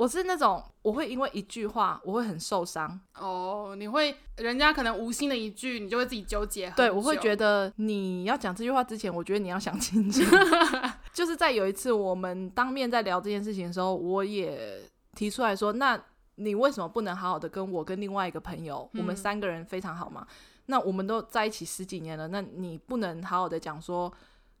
[0.00, 2.98] 我是那种，我会因为一句话，我会很受伤。
[3.18, 6.72] 哦，你会，人家可能无心的一句，你就会自己纠结。
[6.74, 10.22] 对，我会觉得你要讲这句话之前，我觉得你要想清楚。
[11.12, 14.80] 就是在有一次我们当面在聊这件事情的时候，我也
[15.14, 16.02] 提出来说，那
[16.36, 20.26] 你为什么不能好好的跟我跟另外一个朋友，嗯、我们三个人非常好嘛？
[20.64, 24.10] 那我们都在一起十几年了，那你不能好好的讲说。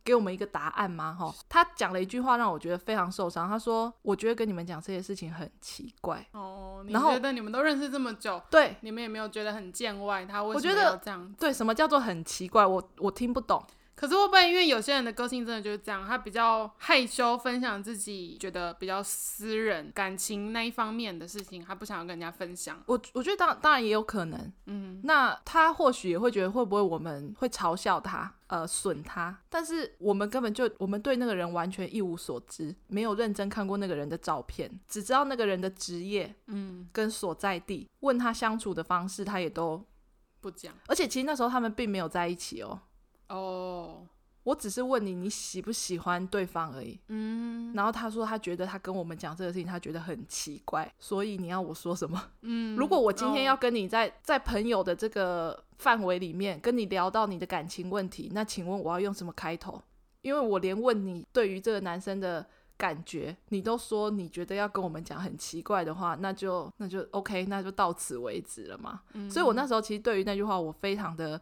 [0.04, 1.16] 给我们一个答案吗？
[1.18, 3.48] 哈，他讲了一句话让我觉得非常受伤。
[3.48, 10.24] 他说：“我觉得跟你们讲这些事情很奇怪。”哦，你觉得你们都认识这么久，对，你们也没有觉得很见外？
[10.24, 11.34] 他为什么要这样？
[11.38, 12.64] 对，什么叫做很奇怪？
[12.64, 13.62] 我我听不懂。
[14.00, 22.82] 可是会不会因为有些人的个性真的就是这样，他比较害羞分享自己觉得比较私人感情那一方面的事情，他不想要跟人家分享。
[22.86, 29.38] 我我觉得当当然也有可能，嗯，那他或许也会觉得会不会我们会嘲笑他，呃，损他？
[29.50, 39.84] 但是我们根本就我们对那个人完全一无所知，没有认真看过那个人的照片，只知道那个人的职业，嗯，跟所在地，问他相处的方式，他也都
[40.40, 40.72] 不讲。
[40.86, 42.80] 而且其实那时候他们并没有在一起哦。
[43.30, 44.06] 哦，oh.
[44.42, 46.98] 我只是问你，你喜不喜欢对方而已。
[47.08, 52.20] 嗯，然后他说他觉得他跟我们讲这个事情，他觉得很奇怪，所以你要我说什么？
[52.40, 54.12] 嗯，如果我今天要跟你在、oh.
[54.22, 59.80] 在朋友的这个范围里面跟你聊到你的感情问题，那请问我要用什么开头？
[60.22, 62.44] 因为我连问你对于这个男生的
[62.78, 69.02] 感觉，你都说你觉得要跟我们讲很奇怪的话，那就那就 OK，那就到此为止了嘛。
[69.12, 71.40] 嗯，所以我那时候其实对于那句话，我非常的。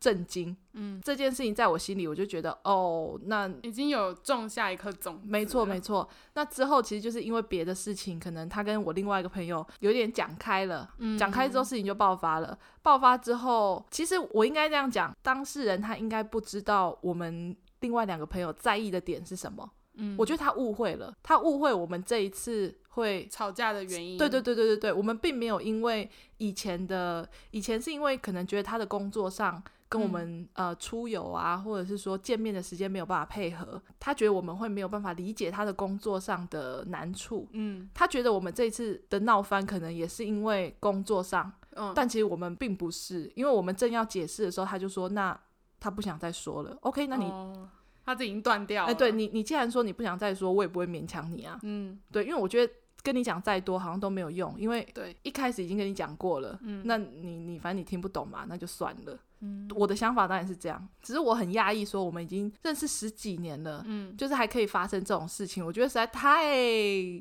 [0.00, 5.28] 震惊，嗯，这件事情在我心里，我就觉得，哦，那已经有种下一颗种子。
[5.28, 6.08] 没错，没错。
[6.32, 12.58] 那之后其实就是因为别的事情，可能他跟我另外一个朋友有点讲开了，嗯，讲开之后事情就爆发了。
[12.80, 19.70] 爆发之后，其实我应该这样讲，当事人他应该不知道我们另外两个朋友在意的点是什么。
[19.96, 24.16] 嗯，我觉得他误会了，他误会我们这一次会吵架的原因。
[24.16, 29.62] 对对对对对对，我们并没有因为以前的，以前是因为可能觉得他的工作上。
[29.90, 37.46] 跟我们、嗯、呃出游啊，或者是说见面的时间没有办法配合，他觉得我们会没有办法理解他的工作上的难处。
[37.52, 45.38] 嗯，他觉得我们这一次的闹翻可能也是因为工作上，嗯，但其实我们并不是，因为我们正要解释的时候，他就说那
[45.78, 46.74] 他不想再说了。
[46.80, 47.24] OK，那你。
[47.26, 47.68] 哦
[48.02, 48.88] 他这已经断掉了。
[48.88, 51.56] 哎、欸，对你，你既然说你不想再说，我也不会勉强你啊。
[51.62, 52.72] 嗯，对，因为我觉得
[53.04, 56.58] 跟你讲再多好像都没有用，因为对一开始已经跟你讲过了。
[56.62, 59.16] 嗯，那你你反正你听不懂嘛，那就算了。
[59.42, 66.54] 嗯，我的想法当然是这样，只是我很讶异，说我们已经认识十几年了，嗯，就是还可以发生这种事情，我觉得实在太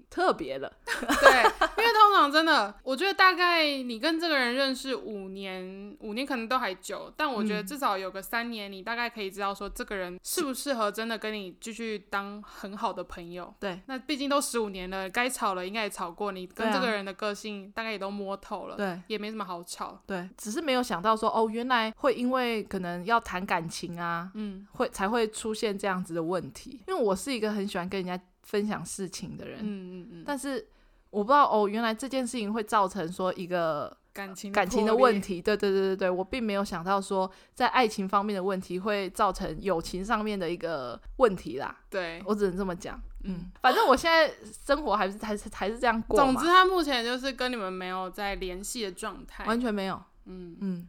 [0.09, 0.69] 特别了。
[0.85, 1.43] 对，
[1.77, 13.53] 因为通常真的，我觉得大概你跟这个人认识五年，五年可能都还久，但我觉得至少有个三年，你大概可以知道说这个人适不适合真的跟你继续当很好的朋友。
[13.61, 20.01] 对，那毕竟都十五年了，该吵了应该也吵过，你跟这个人的个性大概也都摸透了，对，也没什么好吵。
[20.05, 22.08] 对，只是没有想到说，哦，原来会。
[22.09, 26.81] 会因为可能要谈感情啊，嗯，会才会出现这样子的问题。
[26.87, 30.67] 因为我是一个很喜欢跟人家分享事情的人，嗯嗯嗯，但是
[31.11, 35.39] 我不知道哦，原来这件事情会造成说一个感情感情的问题。
[35.39, 41.77] 对对对对对，我并没有想到说在爱情方面的问题会造成友情上面的一个问题啦。
[41.89, 42.99] 对，我只能这么讲。
[43.23, 44.33] 嗯，反正我现在
[44.65, 46.17] 生活还是还是还是这样过。
[46.17, 50.01] 总之，他目前就是跟你们没有在联系的状态，完全没有。
[50.25, 50.87] 嗯嗯。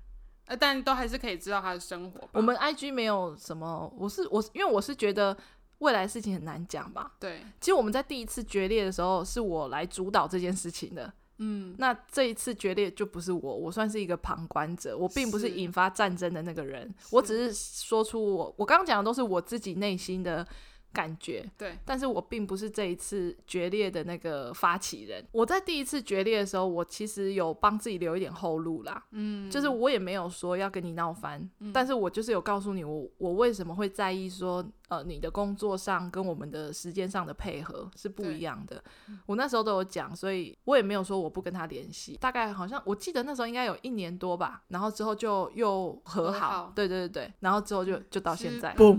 [0.59, 2.29] 但都还是可以知道他的生活。
[2.33, 5.37] 我们 IG 没有什么，我是我，因为我是觉得
[5.79, 7.13] 未来事情很难讲吧。
[7.19, 11.13] 对，其实我们在第一次决裂的时候，是我来主导这件事情的。
[11.39, 17.53] 嗯，那这一次决裂就不是我，我算是一个旁观者，我并不是引发战争的那个人，我只是
[17.87, 20.47] 说出我我刚刚讲的都是我自己内心的。
[20.93, 25.25] 感觉对，但是我并不是这一次决裂的那个发起人。
[25.33, 29.05] 我在第一次决裂的时候，我其实有帮自己留一点后路啦。
[29.13, 38.83] 嗯，就是我也没有说要跟你闹翻，嗯，但是我就是有告诉你我，我我为什么会在意说，呃，你的工作上跟我们的时间上的配合是不一样的。
[39.25, 42.17] 我那时候都有讲，所以我也没有说我不跟他联系。
[42.21, 46.41] 大概好像我记得那时候应该有一年多吧，然后之后就又和好。
[46.41, 48.99] 和好对对对对，然后之后就就到现在 嘣，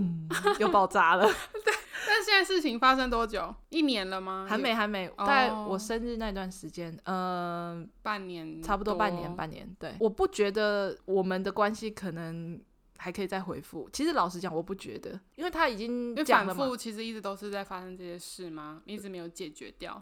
[0.58, 1.24] 又爆炸了。
[1.64, 1.74] 对。
[2.04, 3.54] 但现在事情发生多久？
[3.68, 4.44] 一年了吗？
[4.48, 5.06] 还没，还没。
[5.16, 9.68] 大概我生日那段时间，嗯、呃，半年，差不多半年，半年。
[9.78, 12.60] 对，我不觉得我们的关系可能
[13.02, 13.90] 还可以再回复。
[13.92, 16.60] 其实老实讲，我不觉得，因为他已经讲了嘛。
[16.60, 18.80] 反复其实一直都是在发生这些事吗？
[18.86, 20.00] 一直没有解决掉。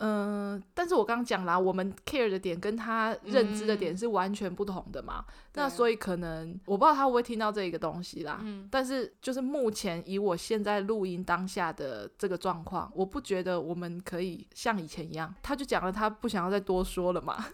[0.00, 5.24] 嗯、呃，但是我刚刚讲啦，我们 care 的点跟他认知的点是完全不同的嘛。
[5.26, 8.38] 嗯、那所以可能我不知道他会不会听到这一个东西啦。
[8.44, 8.68] 嗯。
[8.70, 15.34] 但是就是目前以我现在录音当下的这个状况，我不觉得我们可以像以前一样。
[15.42, 17.46] 他就讲了，他不想要再多说了嘛。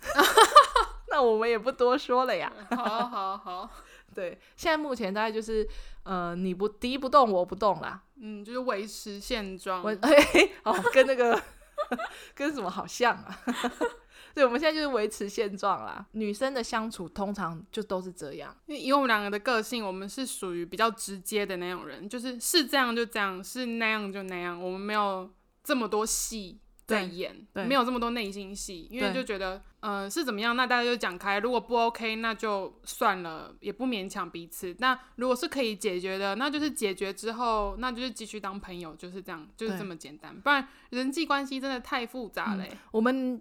[1.09, 2.53] 那我们也不多说了呀。
[2.71, 3.71] 好好好。
[4.15, 5.67] 对，现在目前大概就是
[6.05, 8.03] 呃，你不敌不动，我不动啦。
[8.21, 9.83] 嗯，就是维持现状。
[9.83, 11.43] 我 嘿嘿，哦，跟那个。
[12.35, 13.43] 跟什么好像啊？
[14.33, 16.07] 对，我们现在就是维持现状啦。
[16.13, 25.29] 女生的相处通常就都是这样，因为以我们两个的个性，我们是属于比较直接的那种人，就是是这样就这样，是那样就那样，我们没有
[25.63, 26.59] 这么多戏。
[26.87, 31.39] 在演，没有这么多内心戏，因为就觉得，呃，是怎么样，那大家就讲开。
[31.39, 34.77] 如果不 OK，那就算了，也不勉强彼此。
[34.81, 40.39] 那如果是可以解决的，那就是解决之后，那就是继续当朋友，就是这样，就是这么简单。
[40.39, 42.65] 不然人际关系真的太复杂了。
[42.65, 42.77] 嗯。
[42.93, 43.41] 我们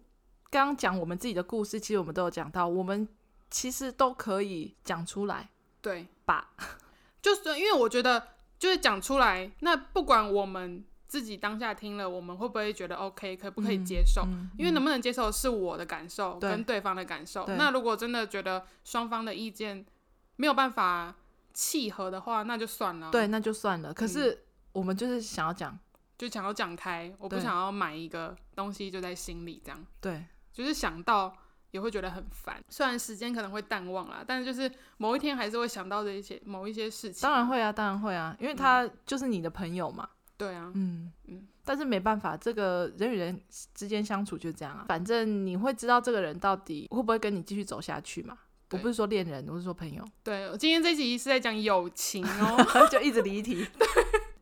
[0.49, 3.05] 刚刚讲我们自己的故事，其实我们都有讲到，我们
[3.49, 5.49] 其实都可以讲出来，
[5.81, 6.51] 对吧？
[7.21, 8.25] 就是因为我觉得，
[8.57, 10.85] 就是讲出来，那不管我们。
[11.13, 13.37] 自己当下听了，我们会不会觉得 OK？
[13.37, 14.23] 可不可以接受？
[14.23, 17.45] 嗯嗯、因为能不能接受是我的感受跟对方的感受。
[17.45, 19.85] 那如果真的觉得双方的意见
[20.37, 21.13] 没有办法
[21.53, 23.11] 契合的话，那就算了。
[23.11, 23.93] 对，那就算了。
[23.93, 25.79] 可是我们就是想要讲、嗯，
[26.17, 27.13] 就想要讲开。
[27.19, 29.85] 我不想要买一个东西就在心里这样。
[30.01, 31.31] 对，就是想到
[31.69, 32.59] 也会觉得很烦。
[32.69, 37.21] 虽然时间可能会淡忘啦，但是就是某一天还是会想到这一些某一些事情。
[37.21, 40.09] 当然会啊，当然会啊，因为他就是你的朋友嘛。
[40.43, 43.39] 对啊，嗯嗯，但是没办法，这个人与人
[43.73, 44.85] 之间相处就这样啊。
[44.87, 48.37] 反正你会知道这个人到底会不会跟你继续走下去嘛？
[48.71, 50.03] 我不是说恋人，我是说朋友。
[50.23, 53.65] 对，今天这集是在讲友情哦， 就一直离题。
[53.77, 53.87] 对，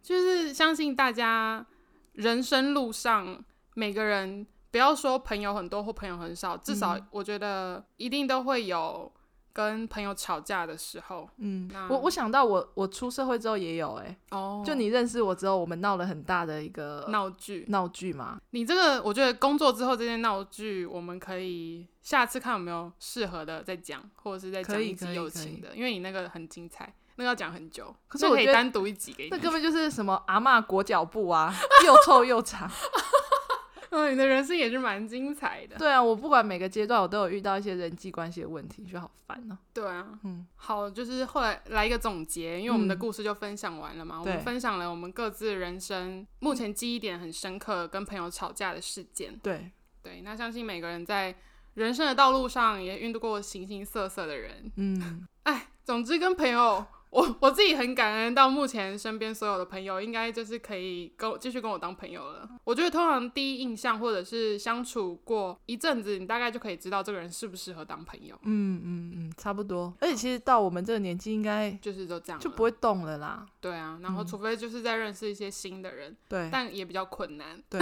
[0.01, 1.65] 就是相信大家
[2.13, 3.43] 人生路上
[3.75, 9.11] 每个人，不要说朋友很多或朋友很少，至少我觉得一定都会有。
[9.53, 18.39] 跟朋友吵架的时候，嗯，我我想到我我出社会之后也有哎、欸，哦，就你认识我之后，我们闹了很大的一个闹剧，闹剧嘛。
[18.51, 29.29] 你这个我觉得工作之后这件闹剧，我们可以下次看有没有适合的再讲，或者是再讲一集友情的，因为你那个很精彩，那个要讲很久，可是我可以单独一集给你。
[29.29, 31.53] 那根本就是什么阿嬷裹脚布啊，
[31.85, 32.69] 又臭又长。
[33.91, 35.75] 嗯，你的人生也是蛮精彩的。
[35.77, 39.59] 对啊，我不管每个阶段，我都有遇到一些人际关系的问题，就好烦哦、啊。
[39.73, 49.37] 对啊，嗯，好，就是后来来一个总结，因为我们的故事就分享完了嘛，嗯、我们分享了我们各自人生目前记忆点很深刻跟朋友吵架的事件。
[49.43, 49.69] 对
[50.01, 51.35] 对，那相信每个人在
[51.73, 54.71] 人生的道路上也遇到过形形色色的人。
[54.77, 56.85] 嗯， 哎，总之跟朋友。
[57.12, 62.49] 我 我自己很感恩，到目前身边所有的朋友，应该就是可以跟继续跟我当朋友了。
[62.64, 68.36] 我觉得通常第一印象，或者是相处过一阵子，你大概就可以知道这个人适不适合当朋友。
[68.43, 69.93] 嗯嗯嗯，差不多。
[69.99, 73.45] 而且其实到我们这个年纪，应该就是都这样，就不会动了啦。
[73.59, 77.62] 对啊，然后除非就是在认识一些新的人，对，但也比较困难。
[77.70, 77.80] 对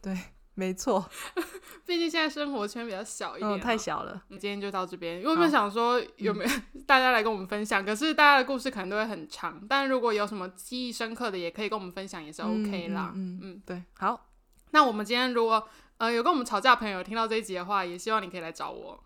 [0.00, 0.16] 对。
[0.58, 1.08] 没错，
[1.86, 4.20] 毕竟现在生活圈比较小一点，嗯，太小了。
[4.30, 6.50] 今天就到这边，因为我们想说有没有
[6.84, 13.12] 大家来跟我们分享，可是大家的故事可能都会很长，但如果有什么记忆深刻的，也可以跟我们分享，也是 OK 啦。
[13.14, 14.26] 嗯嗯，对，好。
[14.72, 15.66] 那我们今天如果
[15.98, 19.00] 呃有跟我们吵架的朋友听到这一集的话，也希望你可以来找我，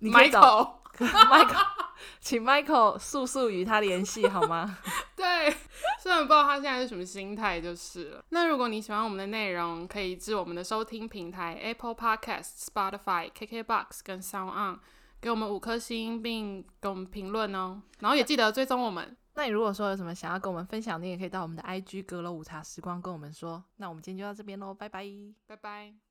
[0.00, 1.66] 你可以找 Michael，
[2.20, 4.78] 请 Michael 速速与他联系好吗？
[5.16, 5.54] 对。
[5.98, 8.24] 虽然不知道他现在是什么心态，就是了。
[8.30, 14.78] 那如果你喜欢我们的内容，可以至我们的收听平台 Apple Podcast、Spotify、KKBox 跟 Sound On，
[15.20, 17.82] 给我们五颗星，并给我们评论哦。
[17.98, 19.14] 然后也记得追踪我们。
[19.34, 23.62] 那你如果说有什么想要跟我们分享，你也可以到我们的 IG 阁楼午茶时光跟我们说。
[23.76, 25.04] 那我们今天就到这边喽，拜拜，
[25.46, 26.09] 拜拜。